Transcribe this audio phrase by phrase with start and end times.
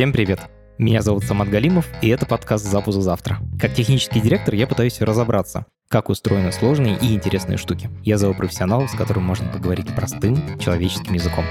[0.00, 0.40] Всем привет!
[0.78, 3.36] Меня зовут Самат Галимов, и это подкаст «Запуск завтра».
[3.60, 7.90] Как технический директор я пытаюсь разобраться, как устроены сложные и интересные штуки.
[8.02, 11.44] Я зову профессионалов, с которыми можно поговорить простым человеческим языком.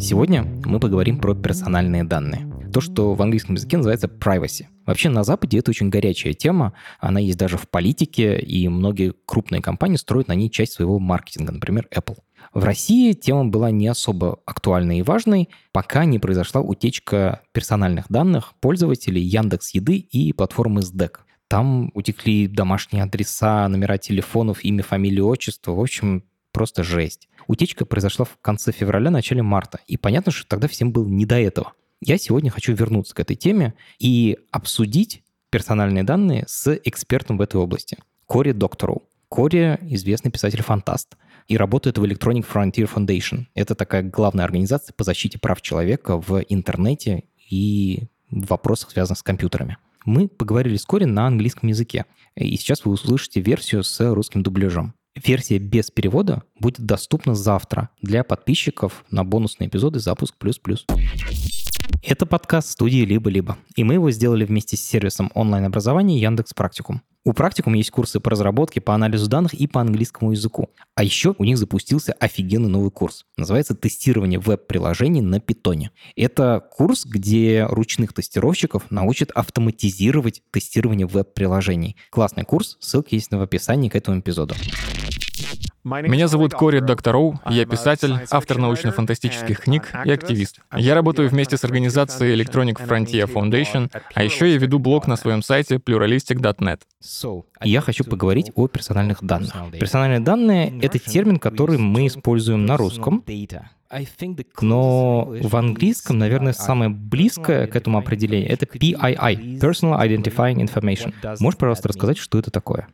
[0.00, 2.51] Сегодня мы поговорим про персональные данные.
[2.72, 4.66] То, что в английском языке называется privacy.
[4.86, 6.72] Вообще на Западе это очень горячая тема.
[7.00, 11.52] Она есть даже в политике, и многие крупные компании строят на ней часть своего маркетинга,
[11.52, 12.16] например, Apple.
[12.54, 18.54] В России тема была не особо актуальной и важной, пока не произошла утечка персональных данных
[18.60, 21.24] пользователей Яндекс Еды и платформы СДЭК.
[21.48, 25.72] Там утекли домашние адреса, номера телефонов, имя, фамилия, отчество.
[25.72, 27.28] В общем, просто жесть.
[27.46, 29.80] Утечка произошла в конце февраля, начале марта.
[29.86, 31.74] И понятно, что тогда всем было не до этого.
[32.04, 37.60] Я сегодня хочу вернуться к этой теме и обсудить персональные данные с экспертом в этой
[37.60, 37.96] области.
[38.26, 39.04] Кори Доктору.
[39.28, 43.44] Кори— известный писатель-фантаст и работает в Electronic Frontier Foundation.
[43.54, 49.22] Это такая главная организация по защите прав человека в интернете и в вопросах, связанных с
[49.22, 49.76] компьютерами.
[50.04, 54.94] Мы поговорили с Кори на английском языке, и сейчас вы услышите версию с русским дубляжом.
[55.14, 60.84] Версия без перевода будет доступна завтра для подписчиков на бонусные эпизоды «Запуск плюс-плюс».
[62.04, 67.00] Это подкаст студии «Либо-либо», и мы его сделали вместе с сервисом онлайн-образования Яндекс Практикум.
[67.24, 70.70] У Практикум есть курсы по разработке, по анализу данных и по английскому языку.
[70.96, 73.24] А еще у них запустился офигенный новый курс.
[73.36, 75.92] Называется «Тестирование веб-приложений на питоне».
[76.16, 81.94] Это курс, где ручных тестировщиков научат автоматизировать тестирование веб-приложений.
[82.10, 84.56] Классный курс, ссылка есть в описании к этому эпизоду.
[85.84, 90.60] Меня зовут Кори Доктороу, я писатель, автор научно-фантастических книг и активист.
[90.76, 95.42] Я работаю вместе с организацией Electronic Frontier Foundation, а еще я веду блог на своем
[95.42, 96.80] сайте pluralistic.net.
[97.62, 99.54] Я хочу поговорить о персональных данных.
[99.78, 103.24] Персональные данные— это термин, который мы используем на русском,
[104.60, 111.12] но в английском, наверное, самое близкое к этому определению— это PII— Personal Identifying Information.
[111.40, 112.88] Можешь, пожалуйста, рассказать, что это такое?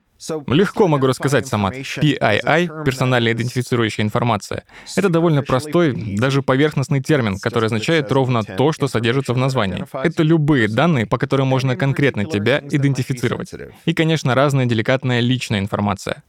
[0.48, 1.74] Легко могу рассказать, Самат.
[1.74, 4.64] PII— персонально идентифицирующая информация.
[4.96, 9.84] Это довольно простой, даже поверхностный термин, который означает ровно то, что содержится в названии.
[9.92, 13.52] Это любые данные, по которым можно конкретно тебя идентифицировать.
[13.84, 16.22] И, конечно, разная деликатная личная информация.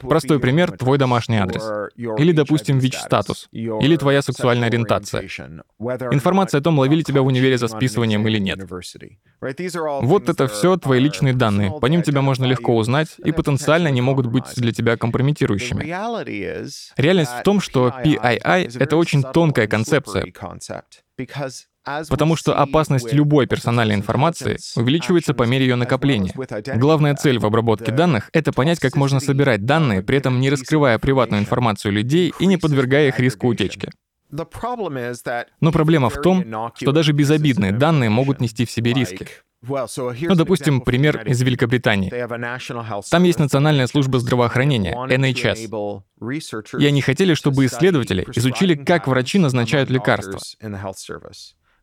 [0.00, 1.62] Простой пример— твой домашний адрес.
[1.96, 3.48] Или, допустим, ВИЧ-статус.
[3.52, 5.22] Или твоя сексуальная ориентация.
[5.22, 8.60] Информация о том, ловили тебя в универе за списыванием или нет.
[10.02, 11.72] Вот это все твои личные данные.
[11.80, 15.84] По ним тебя можно легко узнать, и потенциально они могут быть для тебя компрометирующими.
[16.96, 20.32] Реальность в том, что PII— это очень тонкая концепция,
[22.08, 26.32] Потому что опасность любой персональной информации увеличивается по мере ее накопления.
[26.76, 30.98] Главная цель в обработке данных— это понять, как можно собирать данные, при этом не раскрывая
[30.98, 33.90] приватную информацию людей и не подвергая их риску утечки.
[34.30, 39.28] Но проблема в том, что даже безобидные данные могут нести в себе риски.
[40.28, 42.10] Ну, допустим, пример из Великобритании.
[43.10, 45.68] Там есть Национальная служба здравоохранения, NHS.
[46.80, 50.38] И они хотели, чтобы исследователи изучили, как врачи назначают лекарства.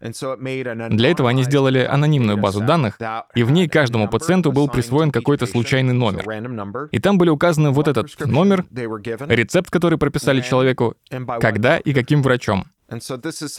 [0.01, 2.97] Для этого они сделали анонимную базу данных,
[3.35, 6.87] и в ней каждому пациенту был присвоен какой-то случайный номер.
[6.91, 10.95] И там были указаны вот этот номер, рецепт, который прописали человеку,
[11.39, 12.65] когда и каким врачом.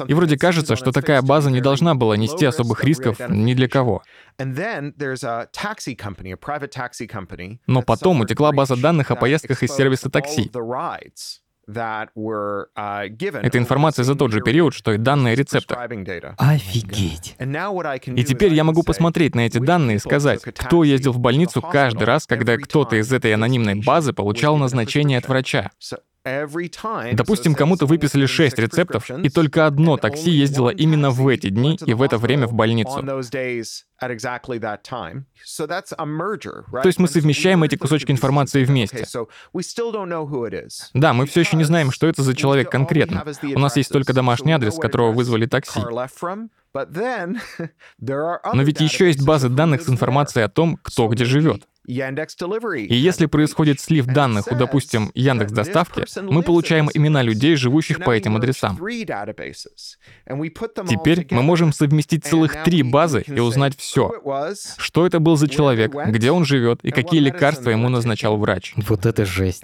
[0.08, 4.02] И вроде кажется, что такая база не должна была нести особых рисков ни для кого.
[7.66, 10.50] Но потом утекла база данных о поездках из сервиса такси.
[11.68, 13.08] Uh,
[13.42, 15.76] Это информация за тот же период, что и данные рецепта.
[16.38, 17.36] Офигеть.
[17.38, 22.04] И теперь я могу посмотреть на эти данные и сказать, кто ездил в больницу каждый
[22.04, 25.70] раз, когда кто-то из этой анонимной базы получал назначение от врача.
[27.14, 31.94] Допустим, кому-то выписали 6 рецептов, и только одно такси ездило именно в эти дни и
[31.94, 33.02] в это время в больницу.
[36.82, 39.04] То есть мы совмещаем эти кусочки информации вместе.
[40.94, 43.24] Да, мы все еще не знаем, что это за человек конкретно.
[43.54, 45.80] У нас есть только домашний адрес, с которого вызвали такси.
[48.54, 51.62] Но ведь еще есть базы данных с информацией о том, кто где живет.
[51.86, 58.10] И если происходит слив данных у, допустим, Яндекс Доставки, мы получаем имена людей, живущих по
[58.12, 58.76] этим адресам.
[60.86, 64.12] Теперь мы можем совместить целых три базы и узнать все.
[64.76, 68.74] Что это был за человек, где он живет и какие лекарства ему назначал врач.
[68.76, 69.62] Вот это жесть.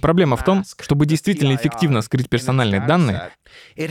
[0.00, 3.30] Проблема в том, чтобы действительно эффективно скрыть персональные данные,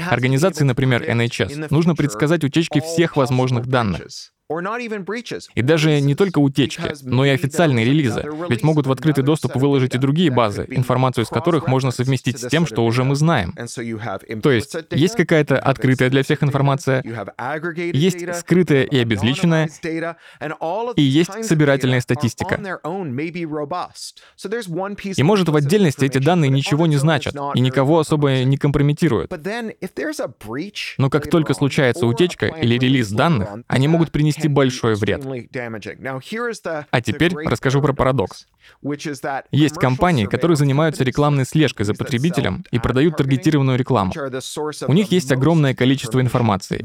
[0.10, 4.04] организации, например, NHS, нужно предсказать утечки всех возможных данных.
[4.50, 8.24] И даже не только утечки, но и официальные релизы.
[8.48, 12.48] Ведь могут в открытый доступ выложить и другие базы, информацию из которых можно совместить с
[12.48, 13.54] тем, что уже мы знаем.
[13.54, 17.04] То есть есть какая-то открытая для всех информация,
[17.78, 19.70] есть скрытая и обезличенная,
[20.96, 22.80] и есть собирательная статистика.
[25.18, 29.30] И может в отдельности эти данные ничего не значат и никого особо не компрометируют.
[30.98, 35.26] Но как только случается утечка или релиз данных, они могут принести нанести большой вред.
[36.92, 38.48] А теперь расскажу про парадокс.
[39.52, 44.14] Есть компании, которые занимаются рекламной слежкой за потребителем и продают таргетированную рекламу.
[44.88, 46.84] У них есть огромное количество информации.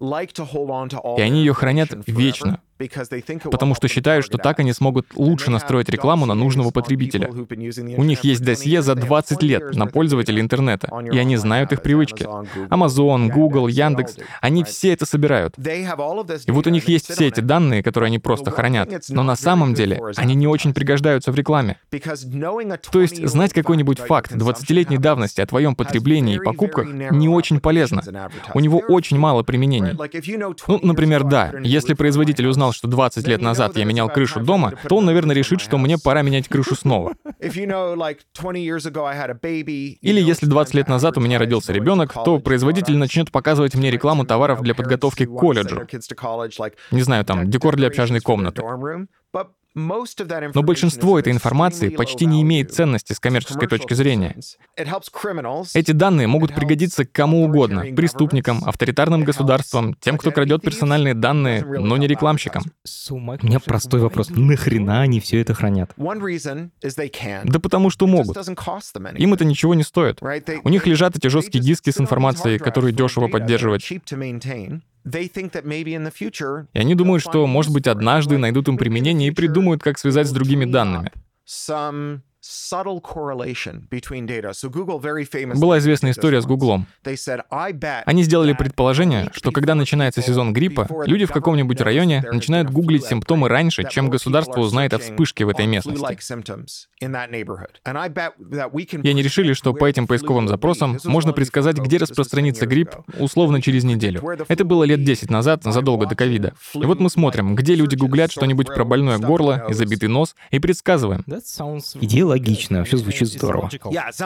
[0.00, 2.60] И они ее хранят вечно
[3.50, 7.28] потому что считают, что так они смогут лучше настроить рекламу на нужного потребителя.
[7.28, 12.26] У них есть досье за 20 лет на пользователей интернета, и они знают их привычки.
[12.68, 15.54] Amazon, Google, Яндекс, они все это собирают.
[15.58, 19.74] И вот у них есть все эти данные, которые они просто хранят, но на самом
[19.74, 21.78] деле они не очень пригождаются в рекламе.
[21.90, 28.02] То есть знать какой-нибудь факт 20-летней давности о твоем потреблении и покупках не очень полезно.
[28.54, 29.96] У него очень мало применений.
[30.66, 34.72] Ну, например, да, если производитель узнал, узнал, что 20 лет назад я менял крышу дома,
[34.88, 37.14] то он, наверное, решит, что мне пора менять крышу снова.
[40.00, 44.24] Или если 20 лет назад у меня родился ребенок, то производитель начнет показывать мне рекламу
[44.24, 45.76] товаров для подготовки к колледжу.
[46.90, 48.62] Не знаю, там, декор для общажной комнаты.
[50.54, 54.36] Но большинство этой информации почти не имеет ценности с коммерческой точки зрения.
[55.74, 61.96] Эти данные могут пригодиться кому угодно— преступникам, авторитарным государствам, тем, кто крадет персональные данные, но
[61.96, 62.62] не рекламщикам.
[63.10, 64.30] У меня простой вопрос.
[64.30, 65.92] Нахрена они все это хранят?
[67.44, 68.36] Да потому что могут.
[69.16, 70.20] Им это ничего не стоит.
[70.22, 73.88] У них лежат эти жесткие диски с информацией, которые дешево поддерживать.
[76.72, 80.30] И они думают, что, может быть, однажды найдут им применение и придумают, как связать с
[80.30, 81.12] другими данными.
[85.54, 86.86] Была известная история с Гуглом.
[88.06, 93.50] Они сделали предположение, что когда начинается сезон гриппа, люди в каком-нибудь районе начинают гуглить симптомы
[93.50, 96.00] раньше, чем государство узнает о вспышке в этой местности.
[97.00, 97.04] И
[99.10, 104.22] они решили, что по этим поисковым запросам можно предсказать, где распространится грипп условно через неделю.
[104.48, 106.54] Это было лет 10 назад, задолго до ковида.
[106.72, 110.58] И вот мы смотрим, где люди гуглят что-нибудь про больное горло и забитый нос, и
[110.58, 111.24] предсказываем.
[112.00, 113.70] Идея логично, вообще звучит здорово.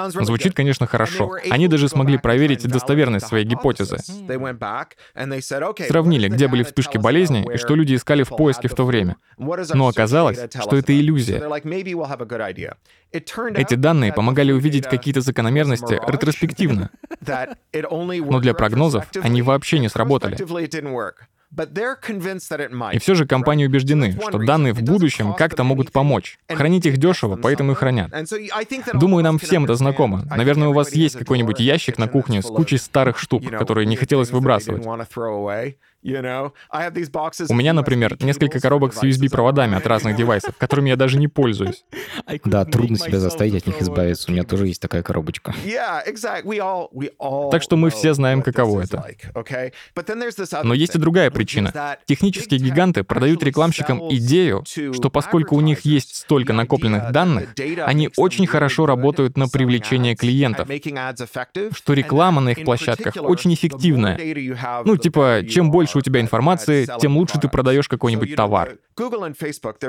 [0.09, 1.37] Звучит, конечно, хорошо.
[1.51, 3.99] Они даже смогли проверить достоверность своей гипотезы.
[5.89, 9.17] Сравнили, где были вспышки болезни и что люди искали в поиске в то время.
[9.39, 11.43] Но оказалось, что это иллюзия.
[13.13, 16.91] Эти данные помогали увидеть какие-то закономерности ретроспективно.
[17.73, 20.37] Но для прогнозов они вообще не сработали.
[22.95, 26.39] И все же компании убеждены, что данные в будущем как-то могут помочь.
[26.49, 28.11] Хранить их дешево, поэтому и хранят.
[28.95, 30.25] Думаю, нам всем это знакомо.
[30.35, 34.31] Наверное, у вас есть какой-нибудь ящик на кухне с кучей старых штук, которые не хотелось
[34.31, 34.83] выбрасывать.
[37.51, 41.85] У меня, например, несколько коробок с USB-проводами от разных девайсов, которыми я даже не пользуюсь.
[42.45, 44.31] Да, трудно себя заставить от них избавиться.
[44.31, 45.55] У меня тоже есть такая коробочка.
[47.51, 49.05] Так что мы все знаем, каково это.
[50.65, 51.97] Но есть и другая причина.
[52.07, 57.55] Технические гиганты продают рекламщикам идею, что поскольку у них есть столько накопленных данных,
[57.87, 60.69] они очень хорошо работают на привлечение клиентов,
[61.77, 64.19] что реклама на их площадках очень эффективная.
[64.85, 68.77] Ну, типа, чем больше больше у тебя информации, тем лучше ты продаешь какой-нибудь товар.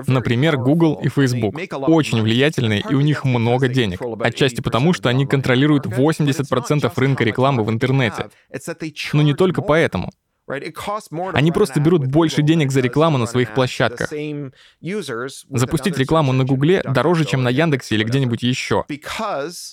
[0.08, 4.02] Например, Google и Facebook очень влиятельные, и у них много денег.
[4.20, 8.30] Отчасти потому, что они контролируют 80% рынка рекламы в интернете.
[9.14, 10.12] Но не только поэтому.
[10.48, 14.12] Они просто берут больше денег за рекламу на своих площадках.
[15.50, 18.84] Запустить рекламу на Гугле дороже, чем на Яндексе или где-нибудь еще.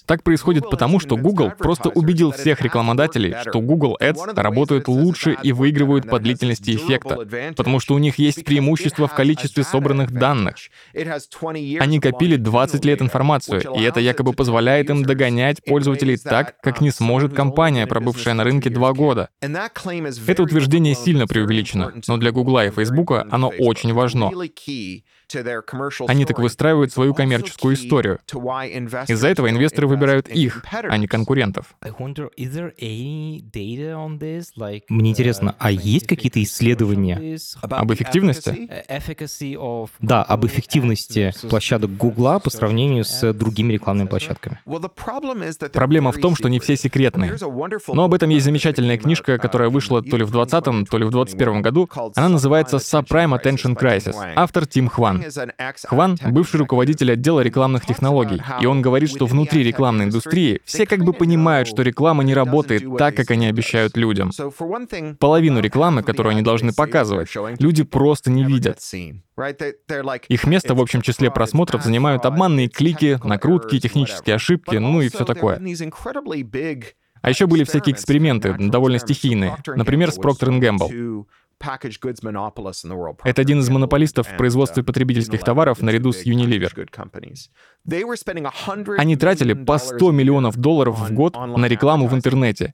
[0.07, 5.53] Так происходит потому, что Google просто убедил всех рекламодателей, что Google Ads работают лучше и
[5.53, 10.57] выигрывают по длительности эффекта, потому что у них есть преимущество в количестве собранных данных.
[10.95, 16.91] Они копили 20 лет информацию, и это якобы позволяет им догонять пользователей так, как не
[16.91, 19.31] сможет компания, пробывшая на рынке два года.
[19.41, 20.60] Это утверждение
[20.95, 24.31] сильно преувеличено, но для Гугла и Фейсбука оно очень важно.
[26.09, 28.19] Они так выстраивают свою коммерческую историю.
[29.09, 31.75] Из-за этого инвесторы выбирают их, а не конкурентов.
[34.89, 38.71] Мне интересно, а есть какие-то исследования об эффективности?
[40.01, 44.59] Да, об эффективности площадок Гугла по сравнению с другими рекламными площадками.
[45.73, 47.37] Проблема в том, что не все секретные.
[47.89, 51.11] Но об этом есть замечательная книжка, которая вышла то ли в 2020, то ли в
[51.11, 51.89] 2021 году.
[52.15, 54.15] Она называется Subprime Attention Crisis.
[54.37, 55.20] Автор Тим Хван.
[55.85, 61.05] Хван— бывший руководитель отдела рекламных технологий, и он говорит, что внутри рекламной индустрии все как
[61.05, 64.31] бы понимают, что реклама не работает так, как они обещают людям.
[65.19, 68.79] Половину рекламы, которую они должны показывать, люди просто не видят.
[70.29, 75.25] Их место в общем числе просмотров занимают обманные клики, накрутки, технические ошибки, ну и все
[75.25, 75.61] такое.
[77.23, 79.57] А еще были всякие эксперименты, довольно стихийные.
[79.67, 81.25] Например, с Procter Gamble.
[83.25, 86.71] Это один из монополистов в производстве потребительских товаров наряду с Unilever.
[88.99, 92.71] Они тратили по 100 миллионов долларов в год на рекламу в интернете.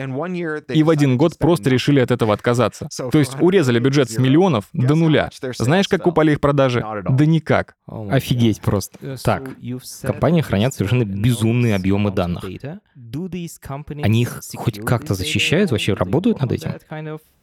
[0.68, 2.88] И в один год просто решили от этого отказаться.
[3.10, 5.30] То есть урезали бюджет с миллионов до нуля.
[5.58, 6.84] Знаешь, как упали их продажи?
[7.08, 7.76] Да никак.
[7.86, 9.16] Офигеть просто.
[9.22, 9.50] Так,
[10.02, 12.44] компании хранят совершенно безумные объемы данных.
[14.02, 16.72] Они их хоть как-то защищают, вообще работают над этим?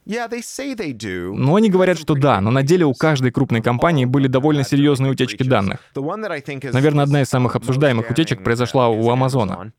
[0.06, 5.12] Ну, они говорят, что да, но на деле у каждой крупной компании были довольно серьезные
[5.12, 5.80] утечки данных.
[5.94, 9.72] Наверное, одна из самых обсуждаемых утечек произошла у Амазона.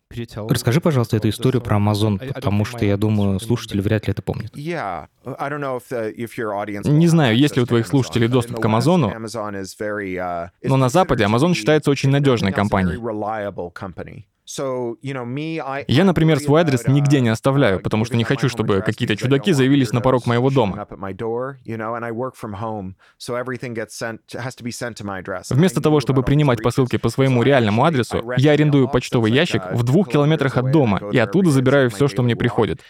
[0.49, 4.51] Расскажи, пожалуйста, эту историю про Амазон, потому что, я думаю, слушатели вряд ли это помнят.
[6.91, 9.13] Не знаю, есть ли у твоих слушателей доступ к Амазону,
[10.63, 12.97] но на Западе Амазон считается очень надежной компанией.
[15.87, 19.91] Я, например, свой адрес нигде не оставляю, потому что не хочу, чтобы какие-то чудаки заявились
[19.91, 20.87] на порог моего дома.
[25.55, 30.09] Вместо того, чтобы принимать посылки по своему реальному адресу, я арендую почтовый ящик в двух
[30.09, 32.81] километрах от дома и оттуда забираю все, что мне приходит.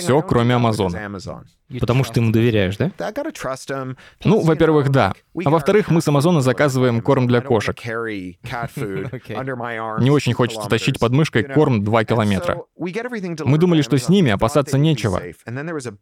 [0.00, 0.90] Все, кроме Амазона.
[1.80, 2.90] Потому что ты ему доверяешь, да?
[4.24, 5.12] Ну, во-первых, да.
[5.44, 7.74] А во-вторых, мы с Амазона заказываем корм для кошек.
[10.02, 12.62] Не очень хочется тащить под мышкой корм 2 километра.
[13.44, 15.20] Мы думали, что с ними опасаться нечего.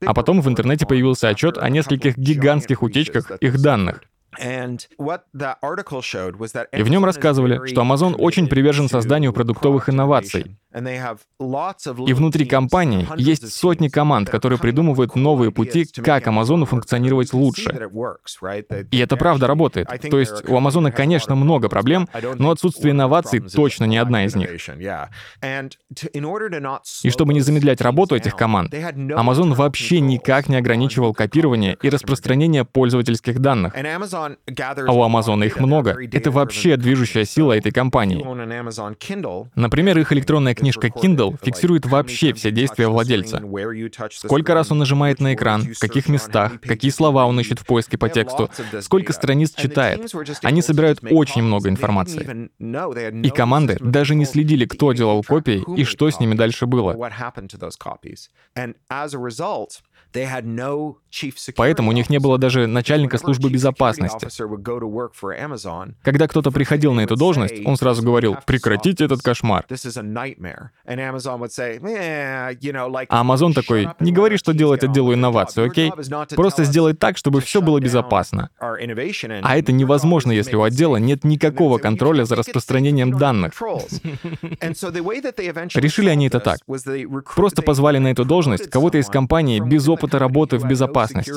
[0.05, 4.03] А потом в интернете появился отчет о нескольких гигантских утечках их данных.
[6.73, 10.57] И в нем рассказывали, что Amazon очень привержен созданию продуктовых инноваций.
[12.07, 17.91] И внутри компании есть сотни команд, которые придумывают новые пути, как Амазону функционировать лучше.
[18.91, 19.89] И это правда работает.
[20.11, 22.09] То есть у Амазона, конечно, много проблем,
[22.39, 24.49] но отсутствие инноваций точно не одна из них.
[27.03, 32.65] И чтобы не замедлять работу этих команд, Amazon вообще никак не ограничивал копирование и распространение
[32.65, 33.75] пользовательских данных.
[34.57, 35.97] А у Амазона их много.
[36.13, 38.25] Это вообще движущая сила этой компании.
[39.55, 43.43] Например, их электронная книжка Kindle фиксирует вообще все действия владельца.
[44.11, 47.99] Сколько раз он нажимает на экран, в каких местах, какие слова он ищет в поиске
[47.99, 48.51] по тексту,
[48.81, 50.13] сколько страниц читает.
[50.43, 52.51] Они собирают очень много информации.
[52.59, 56.97] И команды даже не следили, кто делал копии и что с ними дальше было.
[61.57, 64.29] Поэтому у них не было даже начальника службы безопасности.
[66.03, 69.65] Когда кто-то приходил на эту должность, он сразу говорил, прекратите этот кошмар.
[69.67, 69.75] А
[73.25, 75.93] Amazon такой, не говори, что делать отделу инноваций, окей?
[76.35, 78.51] Просто сделай так, чтобы все было безопасно.
[78.59, 83.53] А это невозможно, если у отдела нет никакого контроля за распространением данных.
[85.75, 86.59] Решили они это так.
[87.35, 91.33] Просто позвали на эту должность кого-то из компании без опыта работы в безопасности.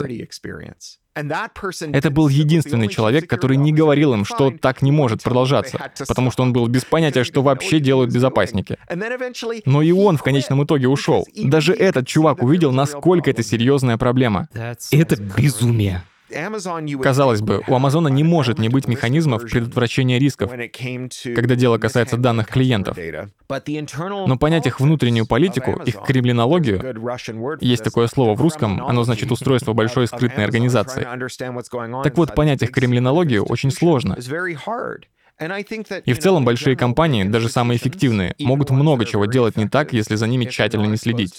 [1.15, 6.43] Это был единственный человек, который не говорил им, что так не может продолжаться, потому что
[6.43, 8.77] он был без понятия, что вообще делают безопасники.
[9.65, 11.25] Но и он в конечном итоге ушел.
[11.35, 14.49] Даже этот чувак увидел, насколько это серьезная проблема.
[14.91, 16.03] Это безумие.
[17.01, 22.47] Казалось бы, у Амазона не может не быть механизмов предотвращения рисков, когда дело касается данных
[22.47, 22.97] клиентов.
[22.97, 29.73] Но понять их внутреннюю политику, их криминологию, есть такое слово в русском, оно значит устройство
[29.73, 31.07] большой скрытной организации.
[32.03, 34.17] Так вот, понять их криминологию очень сложно.
[36.05, 40.15] И в целом большие компании, даже самые эффективные, могут много чего делать не так, если
[40.15, 41.35] за ними тщательно не следить.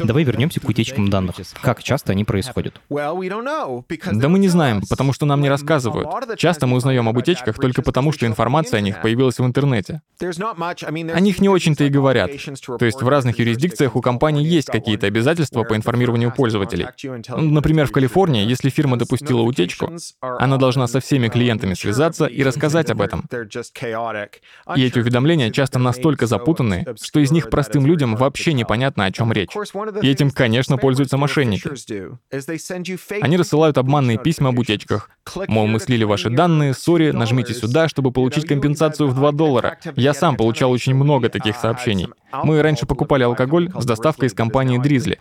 [0.00, 1.36] Давай вернемся к утечкам данных.
[1.60, 2.80] Как часто они происходят?
[2.88, 6.08] Да мы не знаем, потому что нам не рассказывают.
[6.36, 10.02] Часто мы узнаем об утечках только потому, что информация о них появилась в интернете.
[10.20, 12.30] О них не очень-то и говорят.
[12.78, 16.86] То есть в разных юрисдикциях у компаний есть какие-то обязательства по информированию пользователей.
[17.28, 22.90] Например, в Калифорнии, если фирма допустила утечку, она должна со всеми клиентами связаться и рассказать
[22.90, 23.24] об этом.
[24.76, 29.32] И эти уведомления часто настолько запутанные, что из них простым людям вообще непонятно, о чем
[29.32, 29.50] речь.
[30.02, 31.68] И этим, конечно, пользуются мошенники.
[33.22, 35.10] Они рассылают обманные письма об утечках.
[35.48, 39.78] Мол, мы слили ваши данные, сори, нажмите сюда, чтобы получить компенсацию в 2 доллара.
[39.96, 42.08] Я сам получал очень много таких сообщений.
[42.44, 45.18] Мы раньше покупали алкоголь с доставкой из компании Drizzly.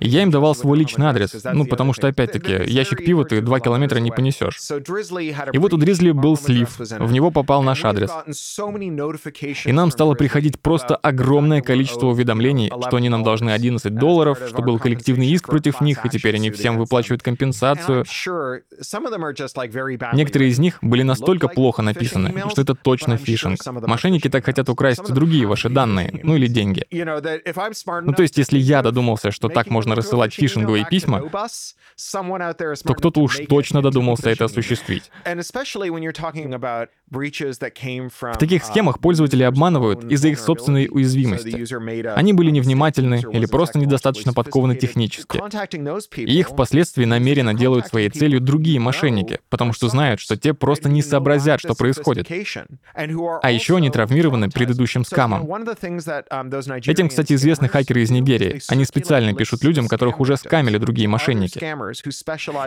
[0.00, 3.98] Я им давал свой личный адрес, ну, потому что, опять-таки, ящик пива ты 2 километра
[3.98, 4.58] не понесешь.
[5.52, 8.10] И вот у Drizzly был слив, в него попал наш адрес.
[9.64, 14.62] И нам стало приходить просто огромное количество уведомлений, что они нам должны 11 долларов, что
[14.62, 18.04] был коллективный иск против них, и теперь они всем выплачивают компенсацию.
[20.12, 23.58] Некоторые из них были настолько плохо написаны, что это точно фишинг.
[23.66, 26.84] Мошенники так хотят украсть другие ваши данные, ну или деньги.
[28.06, 31.20] Ну то есть, если я додумался, что так можно рассылать фишинговые письма,
[32.88, 35.10] то кто-то уж точно додумался это осуществить.
[37.10, 41.66] В таких схемах пользователи обманывают из-за их собственной уязвимости.
[42.14, 45.40] Они были невнимательны или просто недостаточно подкованы технически.
[46.20, 50.88] И их впоследствии намеренно делают своей целью другие мошенники, потому что знают, что те просто
[50.88, 52.28] не сообразят, что происходит.
[52.94, 55.50] А еще они травмированы предыдущим скамом.
[56.86, 58.60] Этим, кстати, известны хакеры из Нигерии.
[58.68, 61.58] Они специально пишут людям, которых уже скамили другие мошенники.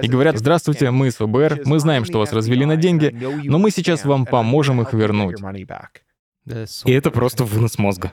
[0.02, 3.70] И говорят, здравствуйте, мы из ФБР, мы знаем, что вас развели на деньги, но мы
[3.72, 5.40] сейчас вам поможем их вернуть.
[6.86, 8.12] И это просто вынос мозга.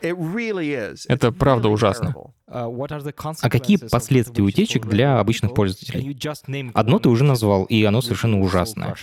[1.08, 2.14] Это правда ужасно.
[2.50, 6.18] А какие последствия утечек для обычных пользователей?
[6.74, 8.94] Одно ты уже назвал, и оно совершенно ужасное.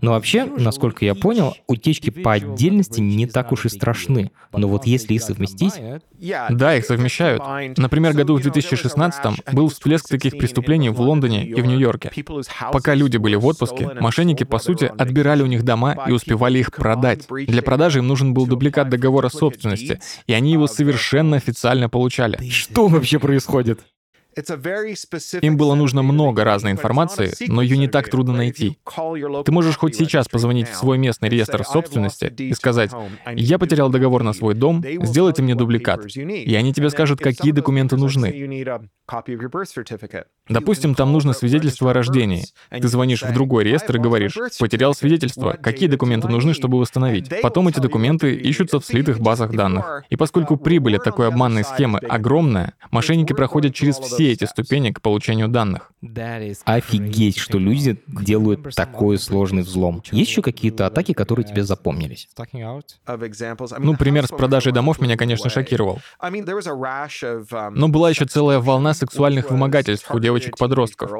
[0.00, 4.30] Но вообще, насколько я понял, утечки по отдельности не так уж и страшны.
[4.52, 5.74] Но вот если их совместить...
[6.50, 7.42] Да, их совмещают.
[7.76, 12.12] Например, году в 2016 был всплеск таких преступлений в Лондоне и в Нью-Йорке.
[12.72, 16.70] Пока люди были в отпуске, мошенники, по сути, отбирали у них дома и успевали их
[16.70, 17.26] продать.
[17.28, 22.48] Для продажи им нужен был дубликат договора собственности, и они его совершенно официально получали.
[22.50, 23.80] Что вообще происходит?
[25.42, 28.78] Им было нужно много разной информации, но ее не так трудно найти.
[29.44, 32.90] Ты можешь хоть сейчас позвонить в свой местный реестр собственности и сказать,
[33.34, 36.06] «Я потерял договор на свой дом, сделайте мне дубликат».
[36.06, 38.78] И они тебе скажут, какие документы нужны.
[40.48, 42.44] Допустим, там нужно свидетельство о рождении.
[42.70, 47.68] Ты звонишь в другой реестр и говоришь, «Потерял свидетельство, какие документы нужны, чтобы восстановить?» Потом
[47.68, 50.04] эти документы ищутся в слитых базах данных.
[50.08, 54.90] И поскольку прибыль от такой обманной схемы огромная, мошенники проходят через все все эти ступени
[54.92, 55.90] к получению данных.
[56.64, 60.02] Офигеть, что люди делают такой сложный взлом.
[60.12, 62.28] Есть еще какие-то атаки, которые тебе запомнились?
[63.78, 66.00] Ну, пример с продажей домов меня, конечно, шокировал.
[67.72, 71.10] Но была еще целая волна сексуальных вымогательств у девочек-подростков.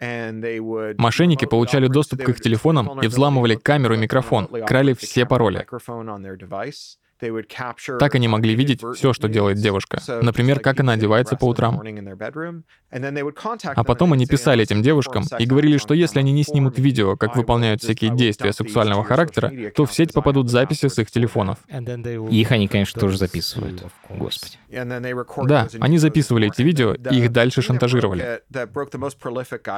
[0.00, 5.66] Мошенники получали доступ к их телефонам и взламывали камеру и микрофон, крали все пароли.
[7.98, 10.00] Так они могли видеть все, что делает девушка.
[10.22, 11.80] Например, как она одевается по утрам.
[12.90, 17.36] А потом они писали этим девушкам и говорили, что если они не снимут видео, как
[17.36, 21.58] выполняют всякие действия сексуального характера, то в сеть попадут записи с их телефонов.
[22.30, 23.84] И их они, конечно, тоже записывают.
[24.08, 24.56] Господи.
[25.46, 28.40] Да, они записывали эти видео и их дальше шантажировали.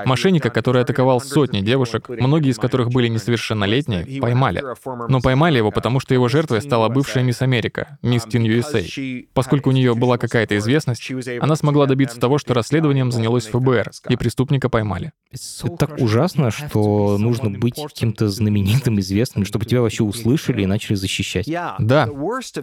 [0.04, 4.62] Мошенника, который атаковал сотни девушек, многие из которых были несовершеннолетние, поймали.
[5.08, 9.26] Но поймали его, потому что его жертвой стала бывшая мисс Америка, мисс Тин USA.
[9.32, 14.16] Поскольку у нее была какая-то известность, она смогла добиться того, что расследованием занялось ФБР, и
[14.16, 15.12] преступника поймали.
[15.32, 20.94] Это так ужасно, что нужно быть каким-то знаменитым, известным, чтобы тебя вообще услышали и начали
[20.94, 21.48] защищать.
[21.78, 22.08] Да.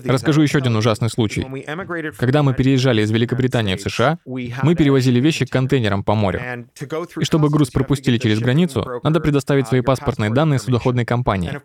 [0.05, 1.45] Расскажу еще один ужасный случай.
[2.17, 6.67] Когда мы переезжали из Великобритании в США, мы перевозили вещи контейнером по морю.
[7.19, 11.59] И чтобы груз пропустили через границу, надо предоставить свои паспортные данные судоходной компании.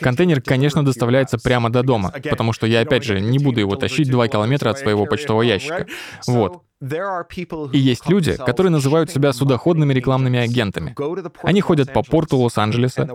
[0.00, 4.10] Контейнер, конечно, доставляется прямо до дома, потому что я, опять же, не буду его тащить
[4.10, 5.86] 2 километра от своего почтового ящика.
[6.26, 6.62] Вот.
[6.82, 10.94] И есть люди, которые называют себя судоходными рекламными агентами.
[11.42, 13.06] Они ходят по порту Лос-Анджелеса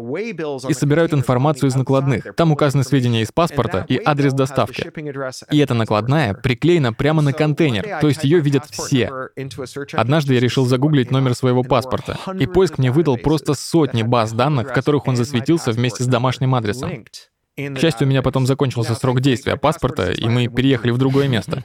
[0.70, 2.36] и собирают информацию из накладных.
[2.36, 4.92] Там указаны сведения из паспорта и адрес доставки.
[5.52, 9.10] И эта накладная приклеена прямо на контейнер, то есть ее видят все.
[9.94, 14.70] Однажды я решил загуглить номер своего паспорта, и поиск мне выдал просто сотни баз данных,
[14.70, 17.04] в которых он засветился вместе с домашним адресом.
[17.58, 21.64] К счастью, у меня потом закончился срок действия паспорта, и мы переехали в другое место.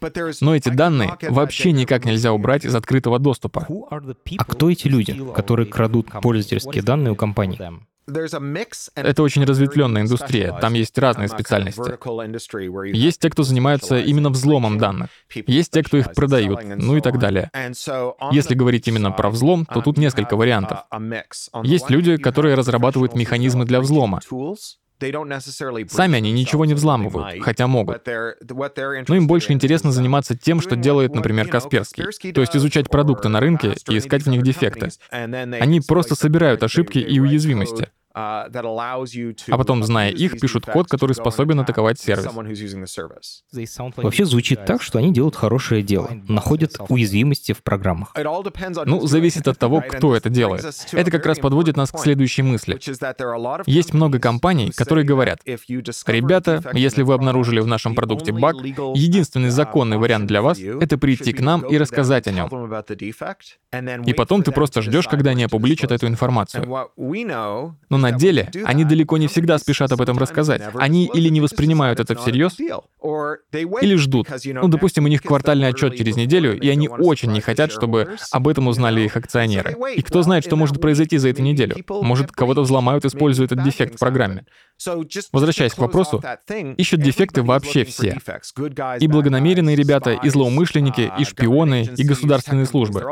[0.40, 3.66] Но эти данные вообще никак нельзя убрать из открытого доступа.
[3.68, 7.58] А кто эти люди, которые крадут пользовательские данные у компаний?
[8.94, 12.96] Это очень разветвленная индустрия, там есть разные специальности.
[12.96, 15.10] Есть те, кто занимаются именно взломом данных,
[15.46, 17.50] есть те, кто их продают, ну и так далее.
[18.32, 20.80] Если говорить именно про взлом, то тут несколько вариантов.
[21.62, 24.20] Есть люди, которые разрабатывают механизмы для взлома.
[25.90, 28.04] Сами они ничего не взламывают, хотя могут.
[28.06, 33.40] Но им больше интересно заниматься тем, что делает, например, Касперский, то есть изучать продукты на
[33.40, 34.90] рынке и искать в них дефекты.
[35.10, 37.88] Они просто собирают ошибки и уязвимости.
[38.12, 38.48] А
[39.56, 42.26] потом, зная их, пишут код, который способен атаковать сервис.
[43.96, 48.14] Вообще звучит так, что они делают хорошее дело, находят уязвимости в программах.
[48.84, 50.64] Ну, зависит от того, кто это делает.
[50.92, 52.78] Это как раз подводит нас к следующей мысли.
[53.66, 59.98] Есть много компаний, которые говорят, ребята, если вы обнаружили в нашем продукте баг, единственный законный
[59.98, 62.48] вариант для вас— это прийти к нам и рассказать о нем.
[64.04, 66.66] И потом ты просто ждешь, когда они опубличат эту информацию.
[67.88, 70.62] Но на деле они далеко не всегда спешат об этом рассказать.
[70.74, 74.28] Они или не воспринимают это всерьез, или ждут.
[74.44, 78.48] Ну, допустим, у них квартальный отчет через неделю, и они очень не хотят, чтобы об
[78.48, 79.76] этом узнали их акционеры.
[79.94, 81.76] И кто знает, что может произойти за эту неделю?
[81.88, 84.44] Может, кого-то взломают, используя этот дефект в программе.
[85.32, 86.22] Возвращаясь к вопросу,
[86.76, 88.18] ищут дефекты вообще все.
[88.98, 93.04] И благонамеренные ребята, и злоумышленники, и шпионы, и государственные службы.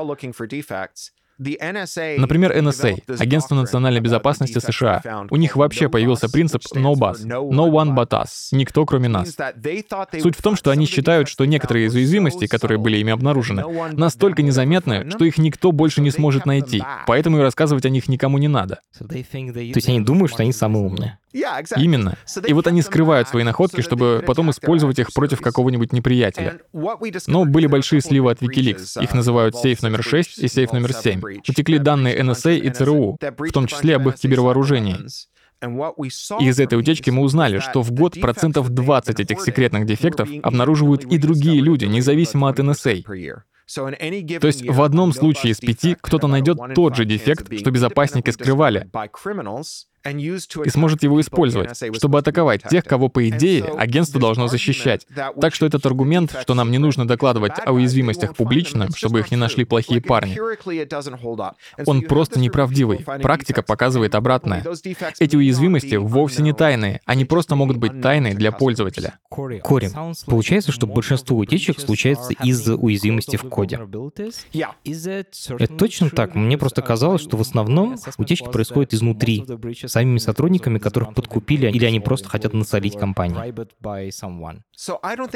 [1.39, 5.27] Например, NSA, Агентство национальной безопасности США.
[5.31, 9.37] У них вообще появился принцип «no bus», «no one but us», «никто кроме нас».
[10.21, 14.43] Суть в том, что они считают, что некоторые из уязвимостей, которые были ими обнаружены, настолько
[14.43, 18.49] незаметны, что их никто больше не сможет найти, поэтому и рассказывать о них никому не
[18.49, 18.81] надо.
[18.99, 21.19] То есть они думают, что они самые умные.
[21.33, 22.17] Именно.
[22.47, 26.61] И вот они скрывают свои находки, чтобы потом использовать их против какого-нибудь неприятеля.
[27.27, 29.03] Но были большие сливы от Wikileaks.
[29.03, 31.21] Их называют сейф номер 6 и сейф номер 7.
[31.47, 34.99] Утекли данные NSA и ЦРУ, в том числе об их кибервооружении.
[36.41, 41.05] И из этой утечки мы узнали, что в год процентов 20 этих секретных дефектов обнаруживают
[41.05, 43.03] и другие люди, независимо от NSA.
[43.75, 48.89] То есть в одном случае из пяти кто-то найдет тот же дефект, что безопасники скрывали,
[50.11, 55.07] и сможет его использовать, чтобы атаковать тех, кого, по идее, агентство должно защищать.
[55.41, 59.37] Так что этот аргумент, что нам не нужно докладывать о уязвимостях публично, чтобы их не
[59.37, 60.39] нашли плохие парни,
[61.87, 62.99] он просто неправдивый.
[63.23, 64.65] Практика показывает обратное.
[65.19, 69.19] Эти уязвимости вовсе не тайные, они просто могут быть тайной для пользователя.
[69.29, 69.91] Кори,
[70.27, 73.81] получается, что большинство утечек случается из-за уязвимости в коде.
[74.53, 76.35] Это точно так?
[76.35, 79.45] Мне просто казалось, что в основном утечки происходят изнутри,
[79.99, 83.53] самими сотрудниками, которых подкупили, или они просто хотят насолить компании.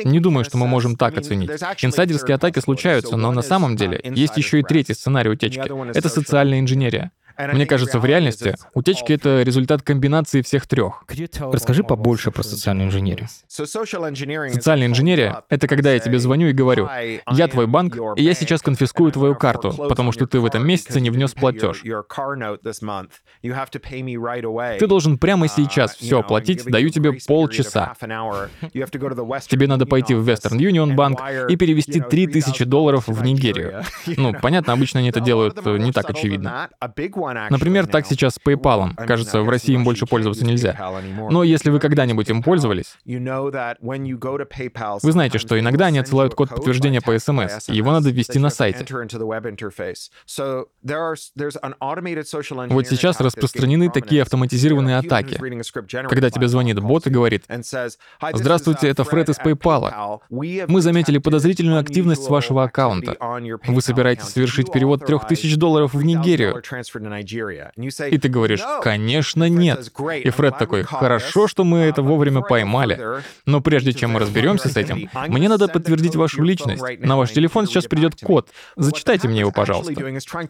[0.05, 1.51] Не думаю, что мы можем так оценить.
[1.83, 5.96] Инсайдерские атаки случаются, но на самом деле есть еще и третий сценарий утечки.
[5.96, 7.11] Это социальная инженерия.
[7.52, 11.05] Мне кажется, в реальности утечки— это результат комбинации всех трех.
[11.52, 13.28] Расскажи побольше про социальную инженерию.
[14.55, 16.88] Социальная инженерия— это когда я тебе звоню и говорю,
[17.31, 21.00] я твой банк, и я сейчас конфискую твою карту, потому что ты в этом месяце
[21.00, 21.83] не внес платеж.
[24.78, 27.94] Ты должен прямо сейчас все оплатить, даю тебе полчаса.
[29.48, 33.83] Тебе надо пойти в Western Union банк и перевести 3000 долларов в Нигерию.
[34.22, 36.68] Ну, понятно, обычно они это делают э, не так очевидно.
[37.51, 38.95] Например, так сейчас с PayPal.
[39.07, 40.77] Кажется, в России им больше пользоваться нельзя.
[41.31, 47.14] Но если вы когда-нибудь им пользовались, вы знаете, что иногда они отсылают код подтверждения по
[47.14, 48.85] SMS, и его надо ввести на сайте.
[52.68, 55.38] Вот сейчас распространены такие автоматизированные атаки,
[56.09, 57.45] когда тебе звонит бот и говорит,
[58.33, 60.21] «Здравствуйте, это Фред из PayPal.
[60.31, 63.16] Мы заметили подозрительную активность вашего аккаунта.
[63.66, 66.62] Вы собираетесь совершить перевод 3000 долларов в Нигерию.
[67.77, 69.92] И ты говоришь, конечно, нет.
[70.22, 73.22] И Фред такой, хорошо, что мы это вовремя поймали.
[73.46, 76.83] Но прежде чем мы разберемся с этим, мне надо подтвердить вашу личность.
[77.01, 78.48] На ваш телефон сейчас придет код.
[78.77, 79.94] Зачитайте мне его, пожалуйста.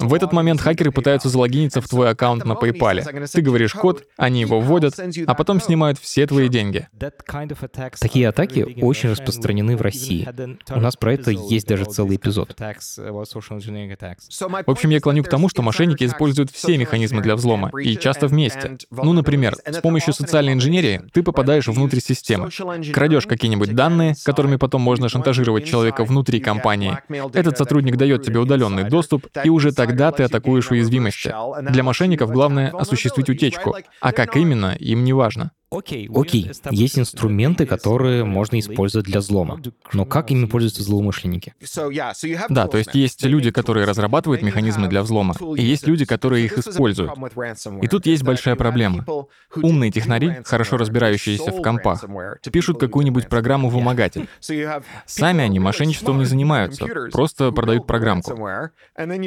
[0.01, 3.27] В этот момент хакеры пытаются залогиниться в твой аккаунт на PayPal.
[3.27, 4.95] Ты говоришь код, они его вводят,
[5.27, 6.89] а потом снимают все твои деньги.
[8.01, 10.29] Такие атаки очень распространены в России.
[10.71, 12.57] У нас про это есть даже целый эпизод.
[12.59, 13.25] В
[14.67, 18.27] общем, я клоню к тому, что мошенники используют используют все механизмы для взлома, и часто
[18.27, 18.77] вместе.
[18.91, 22.51] Ну, например, с помощью социальной инженерии ты попадаешь внутрь системы,
[22.93, 26.99] крадешь какие-нибудь данные, которыми потом можно шантажировать человека внутри компании.
[27.33, 31.35] Этот сотрудник дает тебе удаленный доступ, и уже тогда ты атакуешь уязвимости.
[31.71, 35.53] Для мошенников главное осуществить утечку, а как именно, им не важно.
[35.73, 39.61] Окей, есть инструменты, которые можно использовать для взлома.
[39.93, 41.55] Но как ими пользуются злоумышленники?
[42.49, 46.59] Да, то есть есть люди, которые разрабатывают механизмы для взлома, и есть люди, которые их
[46.59, 47.13] используют.
[47.83, 49.05] И тут есть большая проблема.
[49.55, 52.05] Умные технари, хорошо разбирающиеся в компах,
[52.53, 54.29] пишут какую-нибудь программу-вымогатель.
[55.07, 58.37] Сами они мошенничеством не занимаются, просто продают программку.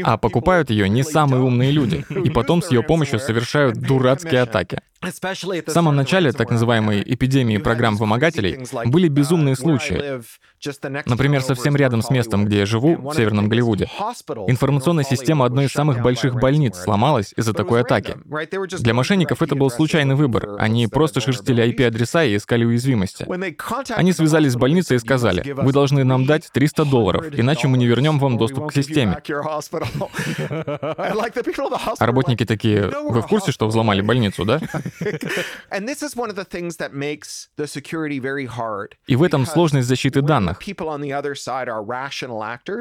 [0.03, 4.81] А покупают ее не самые умные люди, и потом с ее помощью совершают дурацкие атаки.
[5.05, 10.21] В самом начале так называемой эпидемии программ-вымогателей были безумные случаи.
[11.05, 13.89] Например, совсем рядом с местом, где я живу, в Северном Голливуде,
[14.47, 18.15] информационная система одной из самых больших больниц сломалась из-за такой атаки.
[18.79, 20.55] Для мошенников это был случайный выбор.
[20.57, 23.25] Они просто шерстили IP-адреса и искали уязвимости.
[23.93, 27.85] Они связались с больницей и сказали, вы должны нам дать 300 долларов, иначе мы не
[27.85, 29.21] вернем вам доступ к системе.
[31.99, 34.59] А работники такие, вы в курсе, что взломали больницу, да?
[39.07, 40.59] И в этом сложность защиты данных.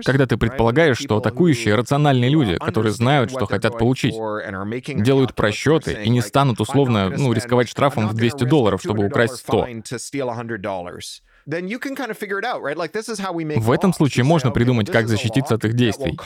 [0.05, 6.09] Когда ты предполагаешь, что атакующие— рациональные люди, которые знают, что хотят получить, делают просчеты и
[6.09, 9.69] не станут условно ну, рисковать штрафом в 200 долларов, чтобы украсть 100.
[13.59, 16.17] В этом случае можно придумать, как защититься от их действий.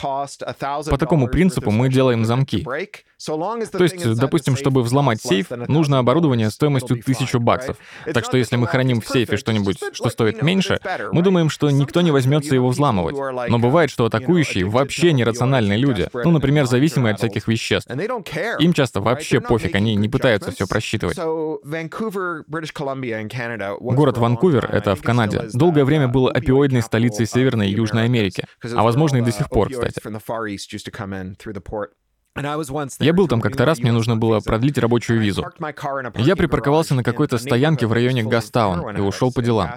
[0.89, 2.63] По такому принципу мы делаем замки.
[2.63, 7.77] То есть, допустим, чтобы взломать сейф, нужно оборудование стоимостью 1000 баксов.
[8.13, 10.79] Так что если мы храним в сейфе что-нибудь, что стоит меньше,
[11.11, 13.15] мы думаем, что никто не возьмется его взламывать.
[13.49, 16.07] Но бывает, что атакующие вообще нерациональные люди.
[16.13, 17.89] Ну, например, зависимые от всяких веществ.
[18.59, 21.17] Им часто вообще пофиг, они не пытаются все просчитывать.
[23.79, 28.83] Город Ванкувер— это в Канаде, долгое время был опиоидной столицей Северной и Южной Америки, а
[28.83, 29.99] возможно и до сих пор, кстати.
[32.99, 35.45] Я был там как-то раз, мне нужно было продлить рабочую визу.
[36.15, 39.71] Я припарковался на какой-то стоянке в районе Гастаун и ушел по делам.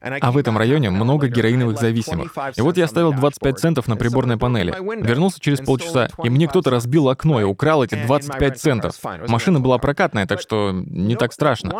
[0.00, 2.34] А в этом районе много героиновых зависимых.
[2.56, 4.74] И вот я оставил 25 центов на приборной панели.
[5.02, 8.96] Вернулся через полчаса, и мне кто-то разбил окно и украл эти 25 центов.
[9.28, 11.72] Машина была прокатная, так что не так страшно.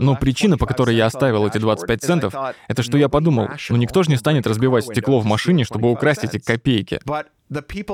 [0.00, 2.34] Но причина, по которой я оставил эти 25 центов,
[2.68, 6.24] это что я подумал, ну никто же не станет разбивать стекло в машине, чтобы украсть
[6.24, 7.00] эти копейки.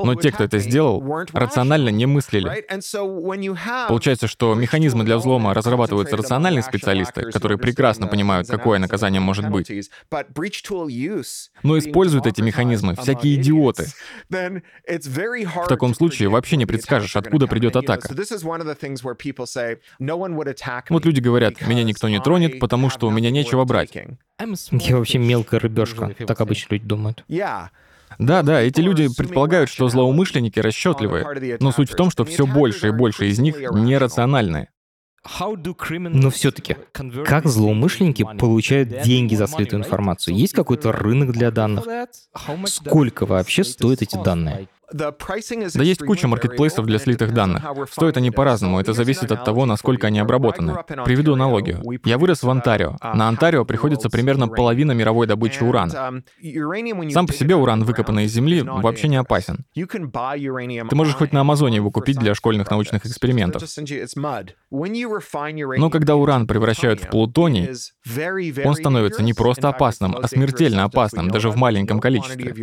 [0.03, 1.03] Но те, кто это сделал,
[1.49, 2.65] рационально не мыслили.
[3.87, 9.69] Получается, что механизмы для взлома разрабатываются рациональные специалисты, которые прекрасно понимают, какое наказание может быть.
[11.63, 13.87] Но используют эти механизмы всякие идиоты.
[14.29, 18.09] В таком случае вообще не предскажешь, откуда придет атака.
[20.89, 23.91] Вот люди говорят, меня никто не тронет, потому что у меня нечего брать.
[24.71, 27.23] Я вообще мелкая рыбешка, так обычно люди думают.
[28.19, 32.89] Да, да, эти люди предполагают, что злоумышленники расчетливые, но суть в том, что все больше
[32.89, 34.69] и больше из них нерациональные.
[35.91, 36.77] Но все-таки,
[37.25, 40.35] как злоумышленники получают деньги за слитую информацию?
[40.35, 41.85] Есть какой-то рынок для данных?
[42.65, 44.67] Сколько вообще стоят эти данные?
[44.91, 47.63] Да есть куча маркетплейсов для слитых данных.
[47.91, 50.75] Стоят они по-разному, это зависит от того, насколько они обработаны.
[51.05, 51.81] Приведу аналогию.
[52.05, 52.97] Я вырос в Онтарио.
[53.01, 56.23] На Онтарио приходится примерно половина мировой добычи урана.
[57.11, 59.65] Сам по себе уран, выкопанный из земли, вообще не опасен.
[59.75, 63.63] Ты можешь хоть на Амазоне его купить для школьных научных экспериментов.
[64.71, 67.69] Но когда уран превращают в плутоний,
[68.65, 72.53] он становится не просто опасным, а смертельно опасным, даже в маленьком количестве.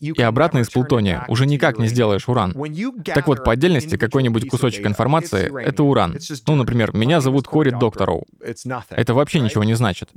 [0.00, 1.24] И обратно из плутония.
[1.28, 2.54] уже никак не сделаешь уран.
[3.04, 6.18] Так вот, по отдельности какой-нибудь кусочек информации— это уран.
[6.46, 8.26] Ну, например, меня зовут Кори Доктороу.
[8.90, 10.10] Это вообще ничего не значит.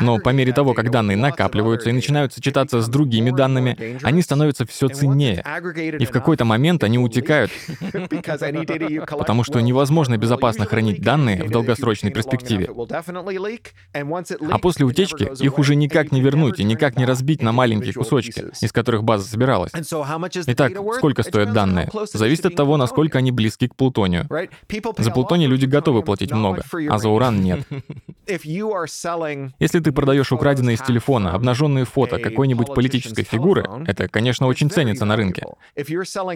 [0.00, 4.66] Но по мере того, как данные накапливаются и начинают сочетаться с другими данными, они становятся
[4.66, 5.44] все ценнее.
[5.98, 7.50] И в какой-то момент они утекают,
[9.10, 12.68] потому что невозможно безопасно хранить данные в долгосрочной перспективе.
[14.50, 17.42] А после утечки их уже никак не вернуть и никак не разбить.
[17.42, 19.72] на маленькие кусочки, из которых база собиралась.
[20.46, 21.90] Итак, сколько стоят данные?
[22.12, 24.28] Зависит от того, насколько они близки к плутонию.
[24.98, 27.66] За плутоний люди готовы платить много, а за уран нет.
[28.28, 35.04] Если ты продаешь украденные из телефона обнаженные фото какой-нибудь политической фигуры, это, конечно, очень ценится
[35.04, 35.44] на рынке.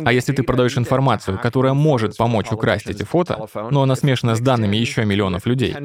[0.04, 4.40] А если ты продаешь информацию, которая может помочь украсть эти фото, но она смешана с
[4.40, 5.76] данными еще миллионов людей,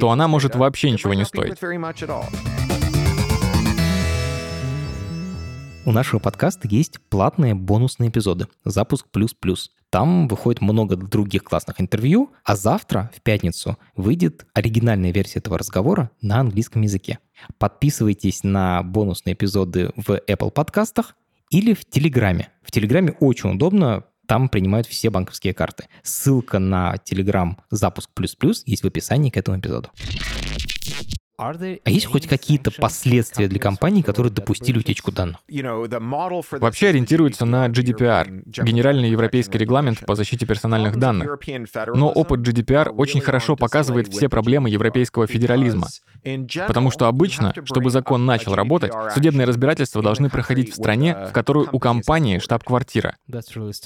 [0.00, 1.58] то она может вообще ничего не стоить.
[5.86, 9.70] У нашего подкаста есть платные бонусные эпизоды «Запуск плюс-плюс».
[9.88, 16.10] Там выходит много других классных интервью, а завтра, в пятницу, выйдет оригинальная версия этого разговора
[16.20, 17.18] на английском языке.
[17.58, 21.16] Подписывайтесь на бонусные эпизоды в Apple подкастах
[21.48, 22.50] или в Телеграме.
[22.62, 25.86] В Телеграме очень удобно там принимают все банковские карты.
[26.02, 29.88] Ссылка на Telegram запуск плюс-плюс есть в описании к этому эпизоду.
[31.40, 35.38] А есть хоть какие-то последствия для компаний, которые допустили утечку данных?
[35.48, 41.38] Вообще ориентируется на GDPR, Генеральный европейский регламент по защите персональных данных.
[41.94, 45.88] Но опыт GDPR очень хорошо показывает все проблемы европейского федерализма.
[46.66, 51.66] Потому что обычно, чтобы закон начал работать, судебные разбирательства должны проходить в стране, в которой
[51.72, 53.16] у компании штаб-квартира.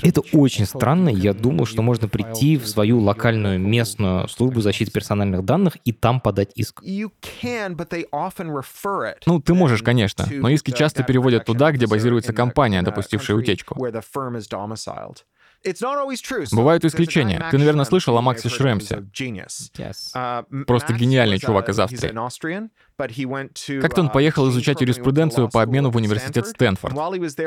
[0.03, 1.09] Это очень странно.
[1.09, 6.21] Я думал, что можно прийти в свою локальную местную службу защиты персональных данных и там
[6.21, 6.83] подать иск.
[9.27, 13.75] Ну, ты можешь, конечно, но иски часто переводят туда, где базируется компания, допустившая утечку.
[16.55, 17.39] Бывают исключения.
[17.51, 18.97] Ты, наверное, слышал о Максе Шремсе.
[20.15, 22.11] Uh, Просто гениальный чувак из Австрии.
[22.97, 26.95] Как-то он uh, поехал изучать юриспруденцию по обмену в университет Стэнфорд.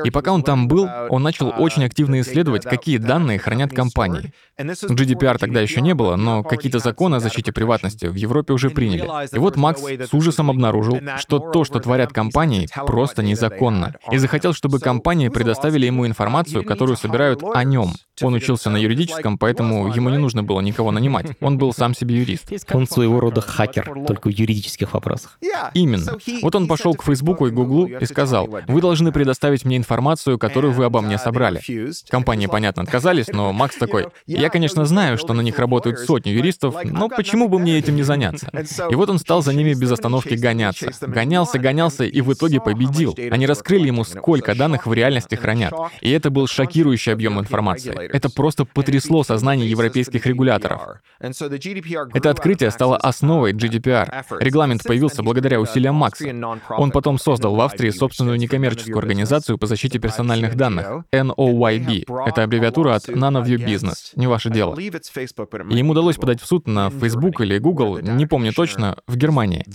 [0.03, 4.33] И пока он там был, он начал uh, очень активно исследовать, какие данные хранят компании.
[4.59, 9.07] GDPR тогда еще не было, но какие-то законы о защите приватности в Европе уже приняли.
[9.33, 13.95] И вот Макс с ужасом обнаружил, что то, что творят компании, просто незаконно.
[14.11, 17.93] И захотел, чтобы компании предоставили ему информацию, которую собирают о нем.
[18.21, 21.37] Он учился на юридическом, поэтому ему не нужно было никого нанимать.
[21.39, 22.51] Он был сам себе юрист.
[22.73, 25.36] Он своего рода хакер, только в юридических вопросах.
[25.73, 26.17] Именно.
[26.41, 30.73] Вот он пошел к Фейсбуку и Гуглу и сказал, вы должны предоставить мне информацию, которую
[30.73, 31.61] вы обо мне собрали.
[32.09, 36.75] Компании, понятно, отказались, но Макс такой, я, конечно, знаю, что на них работают сотни юристов,
[36.83, 38.49] но почему бы мне этим не заняться?
[38.89, 40.91] И вот он стал за ними без остановки гоняться.
[41.01, 43.15] Гонялся, гонялся и в итоге победил.
[43.31, 45.73] Они раскрыли ему, сколько данных в реальности хранят.
[46.01, 47.93] И это был шокирующий объем информации.
[48.11, 50.81] Это просто потрясло сознание европейских регуляторов.
[51.19, 54.25] Это открытие стало основой GDPR.
[54.39, 56.25] Регламент появился благодаря усилиям Макса.
[56.69, 62.05] Он потом создал в Австрии собственную некоммерческую организацию по защите персональных данных, NOYB.
[62.25, 64.77] Это аббревиатура от None of Your Business, не ваше дело.
[64.79, 69.65] И им удалось подать в суд на Facebook или Google, не помню точно, в Германии.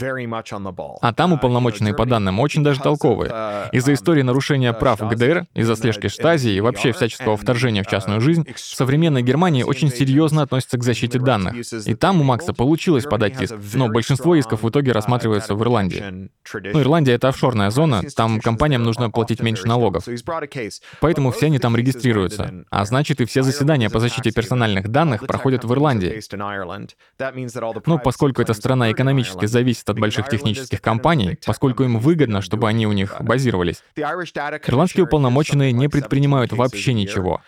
[1.02, 3.68] А там уполномоченные по данным очень даже толковые.
[3.72, 8.46] Из-за истории нарушения прав ГДР, из-за слежки штази и вообще всяческого вторжения в частную жизнь,
[8.56, 11.56] современная Германия очень серьезно относится к защите данных.
[11.86, 14.92] И там у Макса получилось подать иск, но большинство исков в итоге
[15.42, 16.30] рассматриваются в Ирландии.
[16.72, 20.04] Ну, Ирландия— это офшорная зона, там компаниям нужно платить меньше налогов.
[21.00, 22.64] Поэтому все они там регистрируются.
[22.70, 26.20] А значит, и все заседания по защите персональных данных проходят в Ирландии.
[27.86, 32.86] Ну, поскольку эта страна экономически зависит от больших технических компаний, поскольку им выгодно, чтобы они
[32.86, 37.40] у них базировались, ирландские уполномоченные не предпринимают вообще ничего.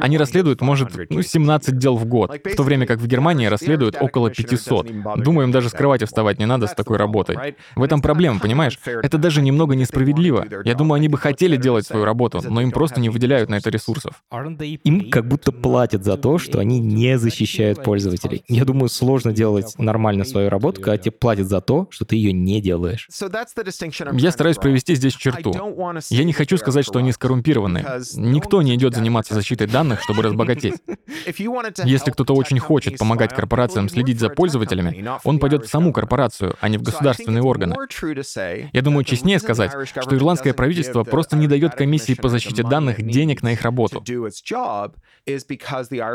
[0.00, 3.96] Они расследуют, может, ну, 17 дел в год, в то время как в Германии расследуют
[4.00, 5.22] около 500.
[5.22, 7.36] Думаю, им даже с кровати вставать не надо с такой работой.
[7.76, 8.78] В этом проблема, понимаешь?
[8.84, 10.46] Это даже немного несправедливо.
[10.64, 13.70] Я думаю, они бы хотели делать свою работу, но им просто не выделяют на это
[13.70, 14.22] ресурсов.
[14.30, 18.44] Им как будто платят за то, что они не защищают пользователей.
[18.48, 22.32] Я думаю, сложно делать нормально свою работу, когда тебе платят за то, что ты ее
[22.32, 23.08] не делаешь.
[24.12, 25.52] Я стараюсь провести здесь черту.
[26.10, 27.84] Я не хочу сказать, что они скоррумпированы.
[28.16, 30.74] Никто не идет заниматься защитой данных, чтобы разбогатеть.
[31.84, 36.68] Если кто-то очень хочет помогать корпорациям следить за пользователями, он пойдет в саму корпорацию, а
[36.68, 36.82] не в
[37.32, 37.74] государственные органы.
[38.72, 43.42] Я думаю, честнее сказать, что ирландское правительство просто не дает комиссии по защите данных денег
[43.42, 44.02] на их работу.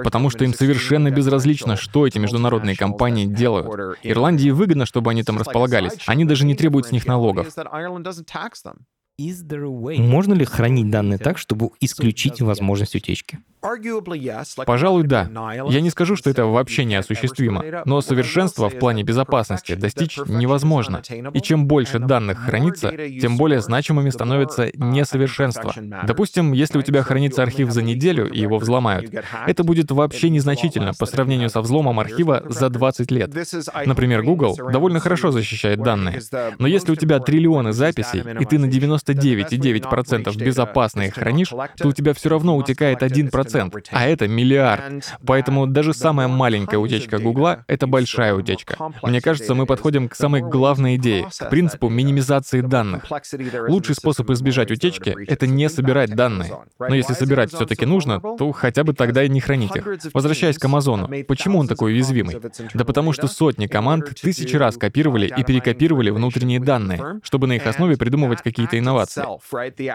[0.03, 3.97] Потому что им совершенно безразлично, что эти международные компании делают.
[4.03, 5.93] Ирландии выгодно, чтобы они там располагались.
[6.05, 7.47] Они даже не требуют с них налогов.
[9.19, 13.39] Можно ли хранить данные так, чтобы исключить возможность утечки?
[14.65, 15.29] Пожалуй, да.
[15.69, 21.01] Я не скажу, что это вообще неосуществимо, но совершенство в плане безопасности достичь невозможно.
[21.33, 25.73] И чем больше данных хранится, тем более значимыми становятся несовершенства.
[26.05, 29.11] Допустим, если у тебя хранится архив за неделю и его взломают,
[29.47, 33.33] это будет вообще незначительно по сравнению со взломом архива за 20 лет.
[33.85, 36.21] Например, Google довольно хорошо защищает данные.
[36.59, 41.91] Но если у тебя триллионы записей, и ты на 99,9% безопасно их хранишь, то у
[41.91, 45.17] тебя все равно утекает 1% процент, а это миллиард.
[45.25, 48.77] Поэтому даже самая маленькая утечка Гугла— это большая утечка.
[49.03, 53.05] Мне кажется, мы подходим к самой главной идее, к принципу минимизации данных.
[53.67, 56.53] Лучший способ избежать утечки— это не собирать данные.
[56.79, 59.87] Но если собирать все-таки нужно, то хотя бы тогда и не хранить их.
[60.13, 62.37] Возвращаясь к Амазону, почему он такой уязвимый?
[62.73, 67.65] Да потому что сотни команд тысячи раз копировали и перекопировали внутренние данные, чтобы на их
[67.65, 69.23] основе придумывать какие-то инновации.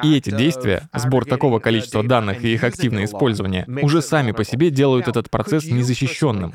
[0.04, 4.44] И эти действия, сбор такого количества данных и их активное использование, исследования уже сами по
[4.44, 6.52] себе делают этот процесс незащищенным.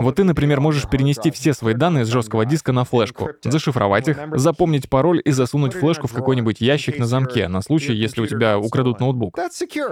[0.00, 4.18] Вот ты, например, можешь перенести все свои данные с жесткого диска на флешку, зашифровать их,
[4.34, 8.58] запомнить пароль и засунуть флешку в какой-нибудь ящик на замке на случай, если у тебя
[8.58, 9.38] украдут ноутбук.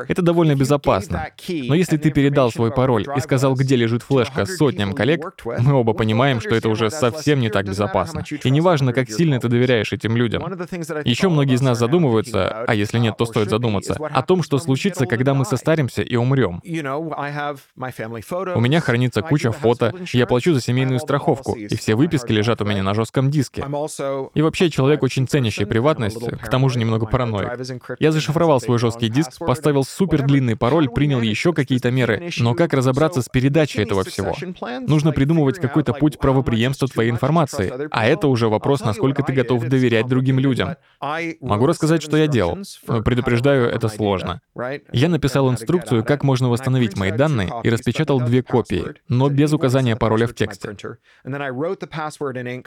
[0.08, 1.28] Это довольно безопасно.
[1.48, 5.94] Но если ты передал свой пароль и сказал, где лежит флешка сотням коллег, мы оба
[5.94, 8.24] понимаем, что это уже совсем не так безопасно.
[8.44, 10.42] И неважно, как сильно ты доверяешь этим людям.
[11.04, 15.06] Еще многие из нас задумываются, а если нет, то стоит задуматься, о том, что случится,
[15.06, 16.60] когда мы состаримся и умрем.
[16.64, 22.64] У меня хранится куча фото, я плачу за семейную страховку, и все выписки лежат у
[22.64, 23.64] меня на жестком диске.
[24.34, 27.50] И вообще человек очень ценящий приватность, к тому же немного параноик.
[27.98, 32.74] Я зашифровал свой жесткий диск, поставил супер длинный пароль, принял еще какие-то меры, но как
[32.74, 34.34] разобраться с передачей этого всего?
[34.80, 40.06] Нужно придумывать какой-то путь правоприемства твоей информации, а это уже вопрос, насколько ты готов доверять
[40.08, 40.76] другим людям.
[41.40, 42.58] Могу рассказать, что я делал.
[43.04, 44.40] Предупреждаю, это сложно.
[44.92, 49.96] Я написал инструкцию, как можно восстановить мои данные, и распечатал две копии, но без указания
[49.96, 50.76] пароля в тексте.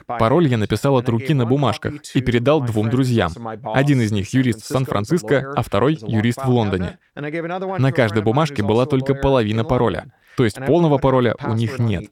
[0.07, 3.31] Пароль я написал от руки на бумажках и передал двум друзьям.
[3.63, 6.97] Один из них юрист в Сан-Франциско, а второй юрист в Лондоне.
[7.15, 10.11] На каждой бумажке была только половина пароля.
[10.35, 12.11] То есть полного пароля у них нет.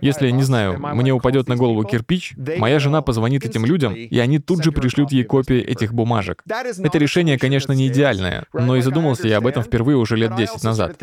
[0.00, 4.38] Если, не знаю, мне упадет на голову кирпич, моя жена позвонит этим людям, и они
[4.38, 6.42] тут же пришлют ей копии этих бумажек.
[6.46, 10.62] Это решение, конечно, не идеальное, но и задумался я об этом впервые уже лет 10
[10.64, 10.96] назад.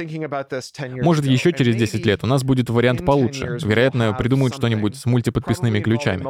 [1.01, 3.57] Может, еще через 10 лет у нас будет вариант получше.
[3.63, 6.25] Вероятно, придумают что-нибудь с мультиподписными ключами.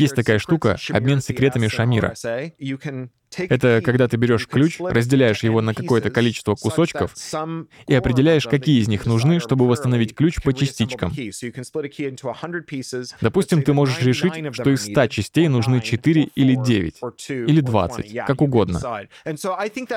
[0.00, 2.14] Есть такая штука— обмен секретами Шамира.
[3.38, 7.14] Это когда ты берешь ключ, разделяешь его на какое-то количество кусочков
[7.86, 11.12] и определяешь, какие из них нужны, чтобы восстановить ключ по частичкам.
[13.20, 16.94] Допустим, ты можешь решить, что из 100 частей нужны 4 или 9,
[17.28, 18.80] или 20, как угодно.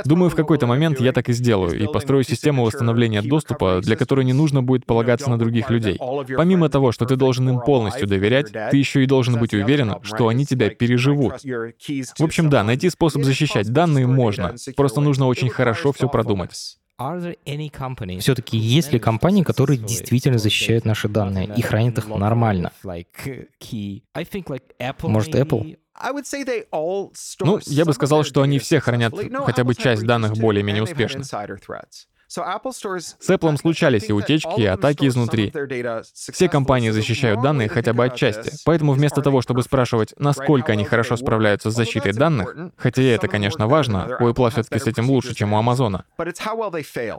[0.05, 4.25] Думаю, в какой-то момент я так и сделаю, и построю систему восстановления доступа, для которой
[4.25, 5.99] не нужно будет полагаться на других людей.
[6.35, 10.27] Помимо того, что ты должен им полностью доверять, ты еще и должен быть уверен, что
[10.27, 11.33] они тебя переживут.
[11.43, 16.77] В общем, да, найти способ защищать данные можно, просто нужно очень хорошо все продумать.
[18.19, 22.71] Все-таки есть ли компании, которые действительно защищают наши данные и хранят их нормально?
[25.03, 25.77] Может, Apple?
[27.41, 29.13] Ну, я бы сказал, что они все хранят
[29.45, 31.23] хотя бы часть данных более-менее успешно.
[32.27, 35.53] С Apple случались и утечки, и атаки изнутри.
[36.13, 38.51] Все компании защищают данные хотя бы отчасти.
[38.65, 43.27] Поэтому вместо того, чтобы спрашивать, насколько они хорошо справляются с защитой данных, хотя и это,
[43.29, 46.01] конечно, важно, у Apple все-таки с этим лучше, чем у Amazon.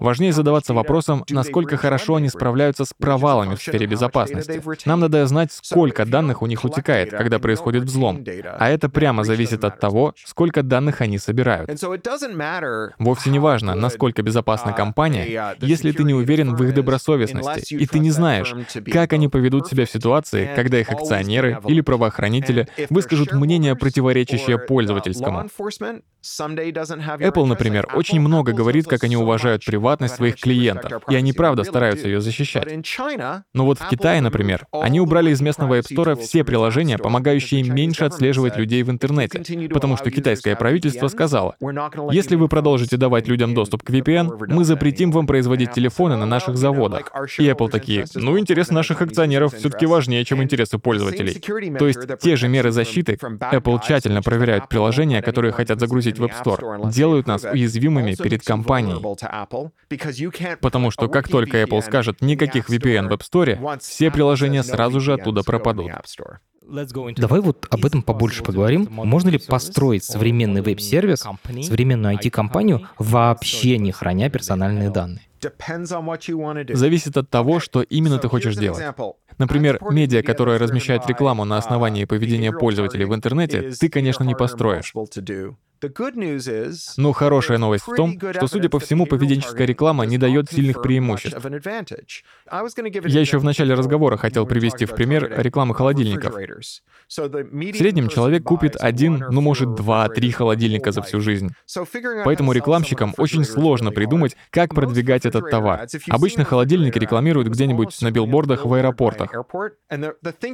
[0.00, 4.61] Важнее задаваться вопросом, насколько хорошо они справляются с провалами в сфере безопасности.
[4.86, 8.22] Нам надо знать, сколько данных у них утекает, когда происходит взлом.
[8.59, 11.70] А это прямо зависит от того, сколько данных они собирают.
[12.98, 17.86] Вовсе не важно, насколько безопасна компания, компания, если ты не уверен в их добросовестности, и
[17.86, 18.53] ты не знаешь,
[18.90, 25.49] как они поведут себя в ситуации, когда их акционеры или правоохранители выскажут мнение, противоречащее пользовательскому.
[26.20, 32.09] Apple, например, очень много говорит, как они уважают приватность своих клиентов, и они правда стараются
[32.09, 32.68] ее защищать.
[33.55, 38.05] Но вот в Китае, например, они убрали из местного App Store все приложения, помогающие меньше
[38.05, 41.55] отслеживать людей в интернете, потому что китайское правительство сказало,
[42.11, 46.26] если вы продолжите давать людям доступ к VPN, мы запретим запретим вам производить телефоны на
[46.26, 47.12] наших заводах.
[47.39, 51.34] И Apple такие, ну, интерес наших акционеров все-таки важнее, чем интересы пользователей.
[51.78, 56.32] То есть те же меры защиты, Apple тщательно проверяют приложения, которые хотят загрузить в App
[56.43, 58.99] Store, делают нас уязвимыми перед компанией.
[60.61, 65.14] Потому что как только Apple скажет никаких VPN в App Store, все приложения сразу же
[65.14, 65.91] оттуда пропадут.
[67.16, 68.88] Давай вот об этом побольше поговорим.
[68.90, 71.24] Можно ли построить современный веб-сервис,
[71.62, 75.22] современную IT-компанию, вообще не храня персональные данные?
[76.74, 78.82] Зависит от того, что именно ты хочешь делать.
[79.38, 84.92] Например, медиа, которая размещает рекламу на основании поведения пользователей в интернете, ты, конечно, не построишь.
[86.97, 91.39] Но хорошая новость в том, что, судя по всему, поведенческая реклама не дает сильных преимуществ.
[93.07, 96.35] Я еще в начале разговора хотел привести в пример рекламы холодильников.
[96.35, 101.51] В среднем человек купит один, ну, может, два, три холодильника за всю жизнь.
[102.24, 105.87] Поэтому рекламщикам очень сложно придумать, как продвигать этот товар.
[106.09, 109.33] Обычно холодильники рекламируют где-нибудь на билбордах в аэропортах.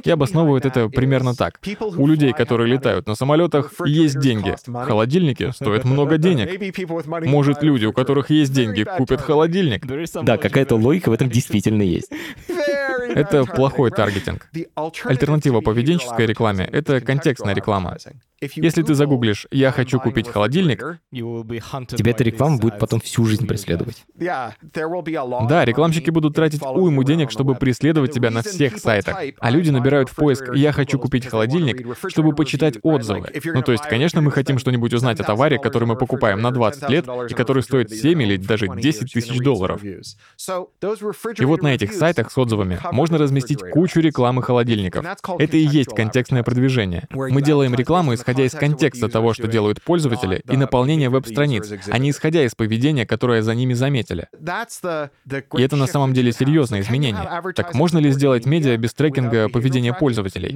[0.03, 1.59] И обосновывают это примерно так.
[1.97, 4.55] У людей, которые летают на самолетах, есть деньги.
[4.65, 7.25] Холодильник холодильники стоят много денег.
[7.25, 9.85] Может, люди, у которых есть деньги, купят холодильник?
[10.23, 12.11] Да, какая-то логика в этом действительно есть.
[13.13, 14.49] Это плохой таргетинг.
[15.03, 17.97] Альтернатива поведенческой рекламе— это контекстная реклама.
[18.41, 20.79] Если ты загуглишь «я хочу купить холодильник»,
[21.11, 24.03] тебя эта реклама будет потом всю жизнь преследовать.
[24.15, 24.53] Да,
[25.65, 29.17] рекламщики будут тратить уйму денег, чтобы преследовать тебя на всех сайтах.
[29.39, 33.29] А люди набирают в поиск «я хочу купить холодильник», чтобы почитать отзывы.
[33.45, 36.89] Ну, то есть, конечно, мы хотим что-нибудь узнать о товаре, который мы покупаем на 20
[36.89, 39.81] лет и который стоит 7 или даже 10 тысяч долларов.
[39.83, 45.05] И вот на этих сайтах с отзывами можно разместить кучу рекламы холодильников.
[45.39, 47.07] Это и есть контекстное продвижение.
[47.11, 52.11] Мы делаем рекламу, исходя из контекста того, что делают пользователи, и наполнения веб-страниц, а не
[52.11, 54.27] исходя из поведения, которое за ними заметили.
[54.33, 57.53] И это на самом деле серьезное изменение.
[57.55, 60.55] Так можно ли сделать медиа без трекинга поведения пользователей?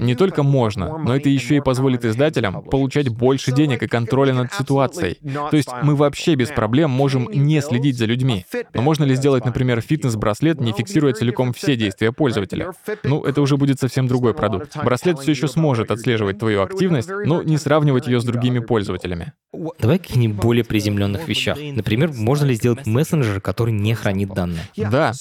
[0.00, 4.52] Не только можно, но это еще и позволит издателям получать больше денег и контроля над
[4.52, 5.18] ситуацией.
[5.50, 8.44] То есть мы вообще без проблем можем не следить за людьми.
[8.74, 12.72] Но можно ли сделать, например, фитнес-браслет, не фиксируя целиком все действия пользователя?
[13.04, 14.76] Ну, это уже будет совсем другой продукт.
[14.76, 19.32] Браслет все еще сможет отслеживать твою активность, но не сравнивать ее с другими пользователями.
[19.78, 21.58] Давай каких-нибудь более приземленных вещах.
[21.58, 24.60] Например, можно ли сделать мессенджер, который не хранит данные?
[24.76, 25.12] Да.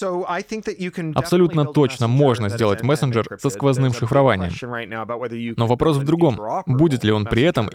[1.16, 5.56] Абсолютно точно можно сделать мессенджер со сквозным шифрованием.
[5.58, 6.39] Но вопрос в другом.
[6.66, 7.70] Будет ли он при этом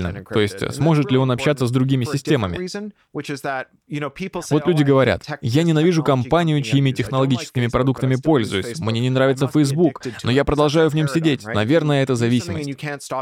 [0.00, 0.24] интероперабельным?
[0.24, 2.58] То есть сможет ли он общаться с другими системами?
[4.50, 8.78] Вот люди говорят, я ненавижу компанию, чьими технологическими продуктами пользуюсь.
[8.80, 11.44] Мне не нравится Facebook, но я продолжаю в нем сидеть.
[11.44, 12.70] Наверное, это зависимость.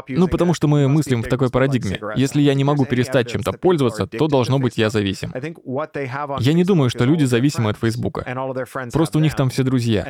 [0.09, 1.99] Ну, потому что мы мыслим в такой парадигме.
[2.15, 5.33] Если я не могу перестать чем-то пользоваться, то должно быть я зависим.
[6.39, 8.25] Я не думаю, что люди зависимы от Фейсбука.
[8.91, 10.05] Просто у них там все друзья.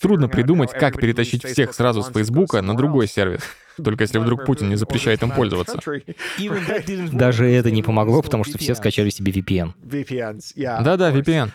[0.00, 3.40] Трудно придумать, как перетащить всех сразу с Фейсбука на другой сервис.
[3.82, 5.55] Только если вдруг Путин не запрещает им пользоваться.
[7.12, 9.72] Даже это не помогло, потому что все скачали себе VPN.
[10.82, 11.50] Да-да, VPN.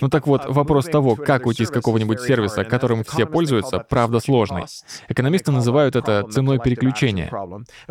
[0.00, 4.64] Ну так вот, вопрос того, как уйти с какого-нибудь сервиса, которым все пользуются, правда сложный.
[5.08, 7.30] Экономисты называют это ценой переключения.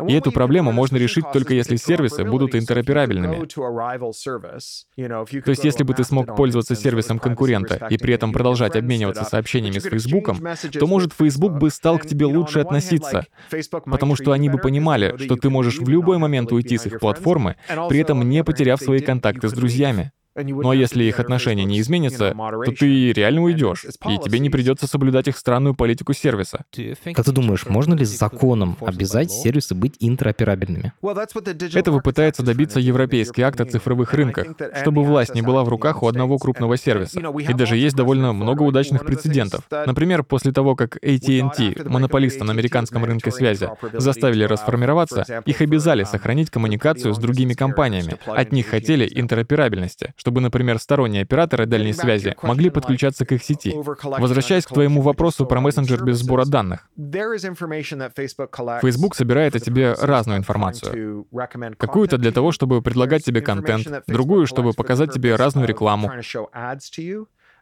[0.06, 3.46] И эту проблему можно решить только если сервисы будут интероперабельными.
[3.46, 9.78] То есть если бы ты смог пользоваться сервисом конкурента и при этом продолжать обмениваться сообщениями
[9.78, 10.40] с Фейсбуком,
[10.72, 13.26] то, может, Facebook бы стал к тебе лучше относиться относиться,
[13.84, 14.71] потому что они бы понимали,
[15.18, 17.56] что ты можешь в любой момент уйти с их платформы,
[17.88, 20.12] при этом не потеряв свои контакты с друзьями.
[20.34, 24.86] Ну а если их отношения не изменятся, то ты реально уйдешь, и тебе не придется
[24.86, 26.64] соблюдать их странную политику сервиса.
[27.14, 30.92] Как ты думаешь, можно ли законом обязать сервисы быть интероперабельными?
[31.74, 34.46] Этого пытается добиться Европейский акт о цифровых рынках,
[34.80, 37.20] чтобы власть не была в руках у одного крупного сервиса.
[37.20, 39.64] И даже есть довольно много удачных прецедентов.
[39.70, 46.50] Например, после того, как AT&T, монополиста на американском рынке связи, заставили расформироваться, их обязали сохранить
[46.50, 48.16] коммуникацию с другими компаниями.
[48.26, 53.74] От них хотели интероперабельности, чтобы, например, сторонние операторы дальней связи могли подключаться к их сети.
[54.04, 56.88] Возвращаясь к твоему вопросу про мессенджер без сбора данных.
[58.80, 61.26] Facebook собирает о тебе разную информацию.
[61.76, 66.12] Какую-то для того, чтобы предлагать тебе контент, другую, чтобы показать тебе разную рекламу.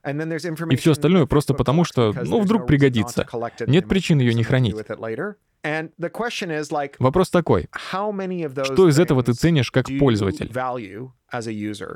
[0.04, 3.26] И все остальное просто потому, что, ну, вдруг пригодится.
[3.66, 4.76] Нет причин ее не хранить.
[6.98, 10.50] Вопрос такой, что из этого ты ценишь как пользователь?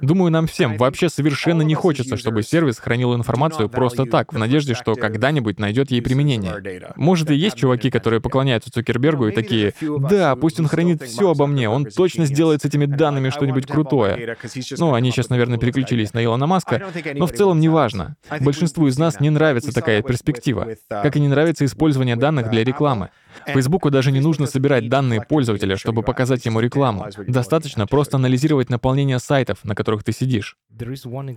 [0.03, 4.75] Думаю, нам всем вообще совершенно не хочется, чтобы сервис хранил информацию просто так, в надежде,
[4.75, 6.93] что когда-нибудь найдет ей применение.
[6.97, 11.47] Может, и есть чуваки, которые поклоняются Цукербергу и такие, да, пусть он хранит все обо
[11.47, 14.37] мне, он точно сделает с этими данными что-нибудь крутое.
[14.79, 16.83] Ну, они сейчас, наверное, переключились на Илона Маска,
[17.15, 18.17] но в целом не важно.
[18.41, 23.11] Большинству из нас не нравится такая перспектива, как и не нравится использование данных для рекламы.
[23.47, 27.07] Фейсбуку даже не нужно собирать данные пользователя, чтобы показать ему рекламу.
[27.27, 30.57] Достаточно просто анализировать наполнение сайтов, на которых ты сидишь.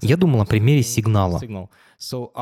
[0.01, 1.41] Я думал о примере сигнала.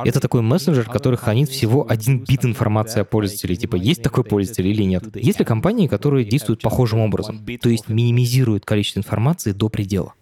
[0.04, 3.56] Это такой мессенджер, который хранит всего один бит информации о пользователе.
[3.56, 5.16] Типа, есть такой пользователь или нет.
[5.16, 7.46] Есть ли компании, которые действуют похожим образом?
[7.62, 10.14] То есть минимизируют количество информации до предела?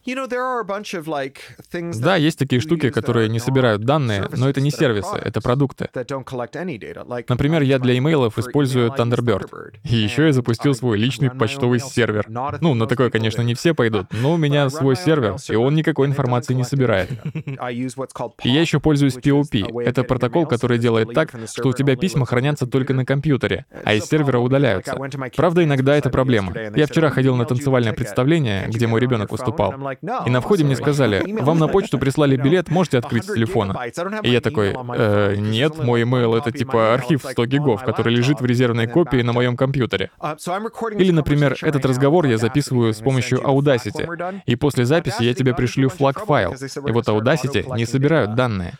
[1.99, 5.89] Да, есть такие штуки, которые не собирают данные, но это не сервисы, это продукты.
[7.27, 9.73] Например, я для имейлов использую Thunderbird.
[9.83, 12.27] И еще я запустил свой личный почтовый сервер.
[12.61, 16.07] Ну, на такое, конечно, не все пойдут, но у меня свой сервер, и он никакой
[16.07, 17.09] информации не собирает.
[18.43, 19.81] И я еще пользуюсь POP.
[19.83, 24.05] Это протокол, который делает так, что у тебя письма хранятся только на компьютере, а из
[24.05, 24.95] сервера удаляются.
[25.35, 26.53] Правда, иногда это проблема.
[26.75, 29.73] Я вчера ходил на танцевальное представление, где мой ребенок выступал.
[30.25, 33.77] И на входе мне сказали, вам на почту прислали билет, можете открыть с телефона.
[34.23, 38.45] И я такой, э, нет, мой email это типа архив 100 гигов, который лежит в
[38.45, 40.11] резервной копии на моем компьютере.
[40.97, 45.89] Или, например, этот разговор я записываю с помощью Audacity, и после записи я тебе пришлю
[45.89, 48.73] флаг-файл, и вот Audacity не собирают данные.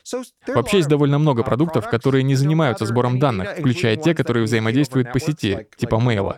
[0.47, 5.19] Вообще есть довольно много продуктов, которые не занимаются сбором данных, включая те, которые взаимодействуют по
[5.19, 6.37] сети, типа мейла.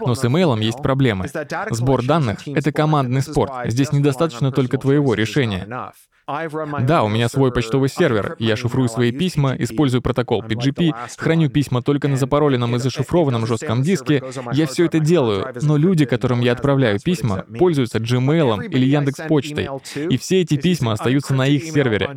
[0.00, 1.26] Но с имейлом есть проблемы.
[1.70, 3.52] Сбор данных— это командный спорт.
[3.66, 5.92] Здесь недостаточно только твоего решения.
[6.86, 8.36] Да, у меня свой почтовый сервер.
[8.38, 13.82] Я шифрую свои письма, использую протокол PGP, храню письма только на запароленном и зашифрованном жестком
[13.82, 14.22] диске.
[14.52, 19.68] Я все это делаю, но люди, которым я отправляю письма, пользуются Gmail или Яндекс Почтой,
[20.08, 22.10] и все эти письма остаются на их сервере.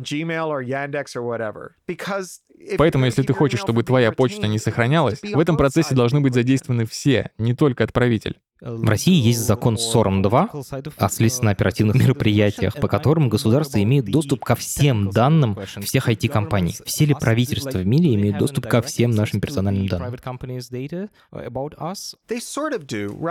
[2.76, 6.86] Поэтому, если ты хочешь, чтобы твоя почта не сохранялась, в этом процессе должны быть задействованы
[6.86, 8.36] все, не только отправитель.
[8.60, 15.10] В России есть закон СОРМ-2 о следственно-оперативных мероприятиях, по которым государство имеет доступ ко всем
[15.10, 16.74] данным всех IT-компаний.
[16.86, 20.16] Все ли правительства в мире имеют доступ ко всем нашим персональным данным?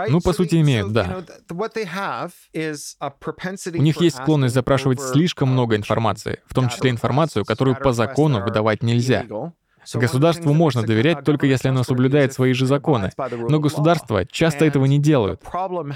[0.08, 1.24] Ну, по сути, имеют, да.
[3.78, 8.40] У них есть склонность запрашивать слишком много информации, в том числе информацию, которую по закону
[8.44, 9.23] выдавать нельзя.
[9.24, 9.52] legal
[9.92, 13.10] Государству можно доверять только если оно соблюдает свои же законы.
[13.48, 15.42] Но государства часто этого не делают.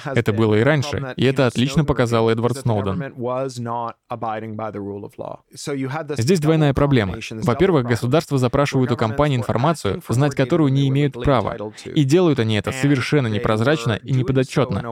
[0.04, 3.12] Это было и раньше, и это отлично показал Эдвард Сноуден.
[6.16, 7.16] Здесь двойная проблема.
[7.30, 11.56] Во-первых, государства запрашивают у компаний информацию, знать которую не имеют права.
[11.84, 14.82] И делают они это совершенно непрозрачно и неподотчетно.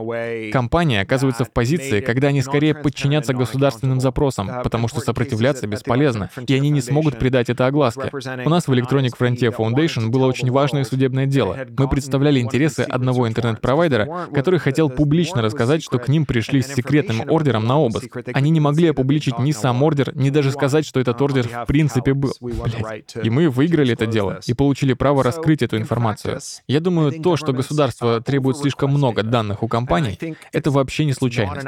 [0.51, 6.53] Компании оказываются в позиции, когда они скорее подчинятся государственным запросам, потому что сопротивляться бесполезно, и
[6.53, 8.11] они не смогут придать это огласке.
[8.45, 11.57] У нас в Electronic Frontier Foundation было очень важное судебное дело.
[11.77, 17.29] Мы представляли интересы одного интернет-провайдера, который хотел публично рассказать, что к ним пришли с секретным
[17.29, 18.15] ордером на обыск.
[18.33, 22.13] Они не могли опубличить ни сам ордер, ни даже сказать, что этот ордер в принципе
[22.13, 22.33] был.
[22.39, 23.15] Блять.
[23.21, 26.39] И мы выиграли это дело и получили право раскрыть эту информацию.
[26.67, 30.17] Я думаю, то, что государство требует слишком много данных у компаний,
[30.51, 31.65] это вообще не случайность.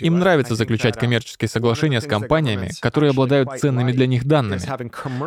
[0.00, 4.60] Им нравится заключать коммерческие соглашения с компаниями, которые обладают ценными для них данными.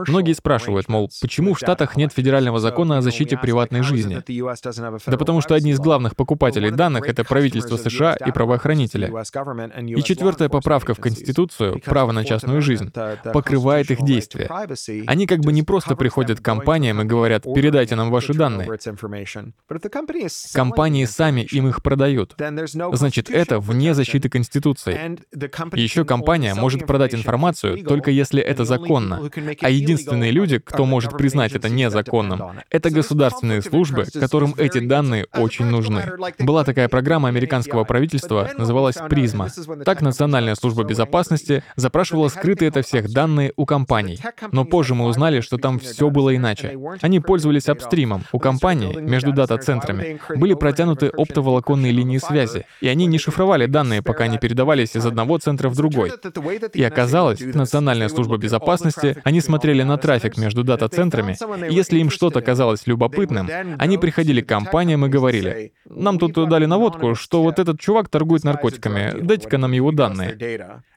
[0.08, 4.22] Многие спрашивают, мол, почему в Штатах нет федерального закона о защите приватной жизни?
[5.08, 9.12] Да потому что одни из главных покупателей данных— это правительство США и правоохранители.
[9.98, 12.92] И четвертая поправка в Конституцию, право на частную жизнь,
[13.34, 14.50] покрывает их действия.
[15.08, 18.70] Они как бы не просто приходят к компаниям и говорят, передайте нам ваши данные.
[20.54, 22.36] Компании сами им их продают.
[22.94, 25.20] Значит, это вне защиты Конституции.
[25.76, 29.30] Еще компания может продать информацию только если это законно.
[29.62, 32.60] А единственные люди, кто кто может признать это незаконным.
[32.70, 36.04] Это государственные службы, которым эти данные очень нужны.
[36.40, 39.48] Была такая программа американского правительства, называлась «Призма».
[39.86, 44.20] Так Национальная служба безопасности запрашивала скрытые это всех данные у компаний.
[44.52, 46.78] Но позже мы узнали, что там все было иначе.
[47.02, 48.24] Они пользовались апстримом.
[48.34, 54.28] У компании, между дата-центрами, были протянуты оптоволоконные линии связи, и они не шифровали данные, пока
[54.28, 56.12] не передавались из одного центра в другой.
[56.74, 61.38] И оказалось, Национальная служба безопасности, они смотрели на трафик между дата-центрами,
[61.70, 63.50] и если им что-то казалось любопытным,
[63.80, 68.44] они приходили к компаниям и говорили, «Нам тут дали наводку, что вот этот чувак торгует
[68.44, 70.38] наркотиками, дайте-ка нам его данные».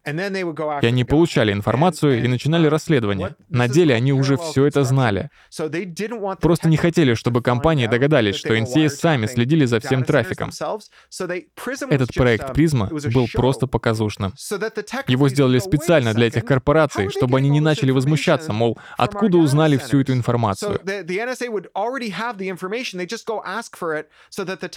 [0.06, 3.34] И они получали информацию и начинали расследование.
[3.48, 5.30] На деле они уже все это знали.
[6.40, 10.50] Просто не хотели, чтобы компании догадались, что NCA сами следили за всем трафиком.
[11.90, 14.32] Этот проект Призма был просто показушным.
[15.08, 20.00] Его сделали специально для этих корпораций, чтобы они не начали возмущаться, мол, откуда узнали всю
[20.00, 20.80] эту информацию.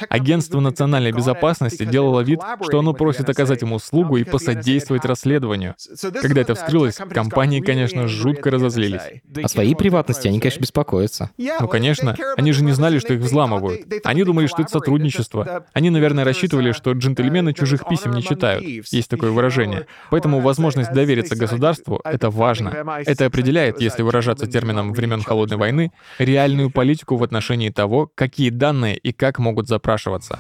[0.10, 5.76] Агентство национальной безопасности делало вид, что оно просит оказать им услугу и посодействовать расследованию расследованию.
[6.22, 9.02] Когда это вскрылось, компании, конечно, жутко разозлились.
[9.44, 11.32] О своей приватности они, конечно, беспокоятся.
[11.38, 12.16] Ну, конечно.
[12.38, 13.82] Они же не знали, что их взламывают.
[14.04, 15.66] Они думали, что это сотрудничество.
[15.74, 18.64] Они, наверное, рассчитывали, что джентльмены чужих писем не читают.
[18.66, 19.88] Есть такое выражение.
[20.10, 23.02] Поэтому возможность довериться государству— это важно.
[23.06, 28.98] Это определяет, если выражаться термином времен Холодной войны, реальную политику в отношении того, какие данные
[28.98, 30.40] и как могут запрашиваться.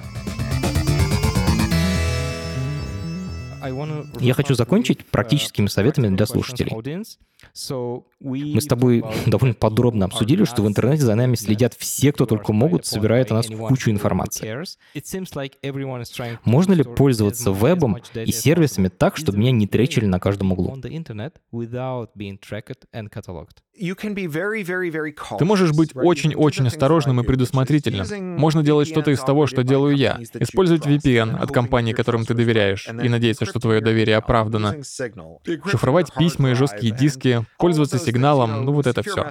[4.19, 6.71] Я хочу закончить практическими советами для слушателей.
[8.19, 12.51] Мы с тобой довольно подробно обсудили, что в интернете за нами следят все, кто только
[12.53, 14.65] могут, собирает о нас кучу информации.
[16.43, 20.77] Можно ли пользоваться вебом и сервисами так, чтобы меня не тречили на каждом углу?
[25.39, 28.37] Ты можешь быть очень-очень осторожным и предусмотрительным.
[28.37, 30.19] Можно делать что-то из того, что делаю я.
[30.33, 34.77] Использовать VPN от компании, которым ты доверяешь, и надеяться, что твое доверие оправдано.
[35.65, 39.29] Шифровать письма и жесткие диски пользоваться сигналом, ну вот это все.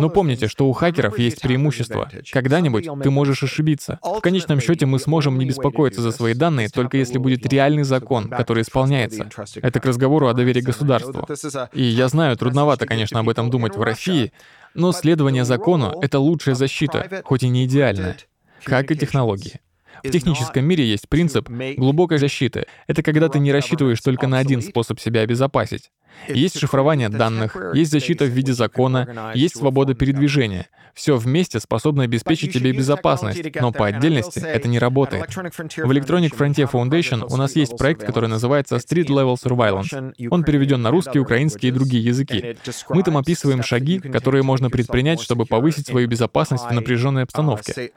[0.00, 2.10] Но помните, что у хакеров есть преимущество.
[2.32, 3.98] Когда-нибудь ты можешь ошибиться.
[4.02, 8.28] В конечном счете мы сможем не беспокоиться за свои данные, только если будет реальный закон,
[8.28, 9.28] который исполняется.
[9.62, 11.26] Это к разговору о доверии государству.
[11.72, 14.32] И я знаю, трудновато, конечно, об этом думать в России,
[14.74, 18.16] но следование закону— это лучшая защита, хоть и не идеальная,
[18.64, 19.60] как и технологии.
[20.02, 22.66] В техническом мире есть принцип глубокой защиты.
[22.86, 25.90] Это когда ты не рассчитываешь только на один способ себя обезопасить.
[26.28, 30.68] Есть шифрование данных, есть защита в виде закона, есть свобода передвижения.
[30.94, 35.26] Все вместе способно обеспечить тебе безопасность, но по отдельности это не работает.
[35.28, 40.14] В Electronic Frontier Foundation у нас есть проект, который называется Street Level Surveillance.
[40.30, 42.56] Он переведен на русский, украинский и другие языки.
[42.88, 47.92] Мы там описываем шаги, которые можно предпринять, чтобы повысить свою безопасность в напряженной обстановке.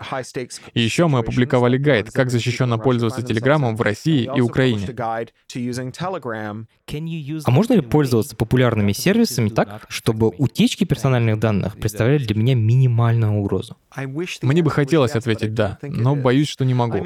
[0.73, 4.89] И еще мы опубликовали гайд, как защищенно пользоваться Телеграмом в России и Украине.
[7.45, 13.33] А можно ли пользоваться популярными сервисами так, чтобы утечки персональных данных представляли для меня минимальную
[13.33, 13.77] угрозу?
[14.41, 17.03] Мне бы хотелось ответить «да», но боюсь, что не могу.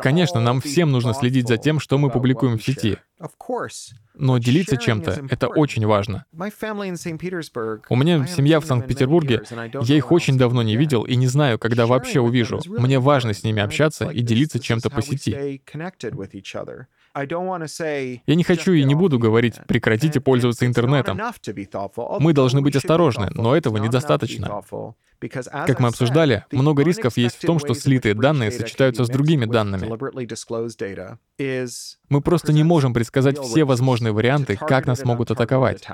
[0.00, 2.98] Конечно, нам всем нужно следить за тем, что мы публикуем в сети.
[4.14, 6.24] Но делиться чем-то— это очень важно.
[6.32, 9.42] У меня семья в Санкт-Петербурге,
[9.82, 12.60] я их очень давно не видел и не знаю, когда вообще увижу.
[12.66, 15.62] Мне важно с ними общаться и делиться чем-то по сети.
[18.26, 21.20] Я не хочу и не буду говорить «прекратите пользоваться интернетом».
[22.20, 24.62] Мы должны быть осторожны, но этого недостаточно.
[25.52, 29.88] Как мы обсуждали, много рисков есть в том, что слитые данные сочетаются с другими данными.
[32.08, 35.86] Мы просто не можем предсказать все возможные варианты, как нас могут атаковать.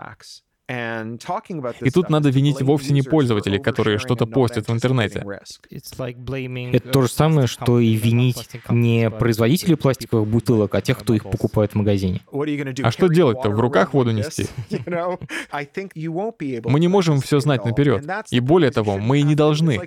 [0.69, 5.25] И тут надо винить вовсе не пользователей, которые что-то постят в интернете.
[5.71, 11.25] Это то же самое, что и винить не производителей пластиковых бутылок, а тех, кто их
[11.25, 12.21] покупает в магазине.
[12.83, 13.49] А что делать-то?
[13.49, 14.47] В руках воду нести?
[16.65, 18.05] Мы не можем все знать наперед.
[18.31, 19.81] И более того, мы и не должны.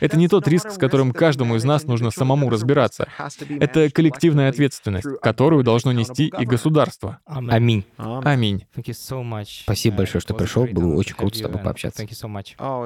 [0.00, 3.08] Это не тот риск, с которым каждому из нас нужно самому разбираться.
[3.48, 7.18] Это коллективная ответственность, которую должно нести и государство.
[7.26, 7.84] Аминь.
[7.96, 8.66] Аминь.
[9.64, 10.66] Спасибо большое, что пришел.
[10.66, 12.06] Было очень круто с тобой пообщаться.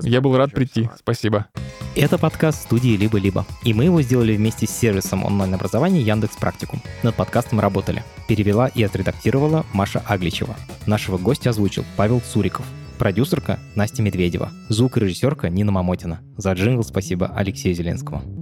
[0.02, 0.88] Я был рад прийти.
[0.96, 1.46] Спасибо.
[1.94, 3.44] Это подкаст студии «Либо-либо».
[3.64, 6.80] И мы его сделали вместе с сервисом онлайн-образования Яндекс Практикум.
[7.02, 8.02] Над подкастом работали.
[8.28, 10.56] Перевела и отредактировала Маша Агличева.
[10.86, 12.64] Нашего гостя озвучил Павел Цуриков.
[12.98, 14.50] Продюсерка Настя Медведева.
[14.68, 16.20] Звукорежиссерка Нина Мамотина.
[16.36, 18.41] За джингл спасибо Алексею Зеленскому.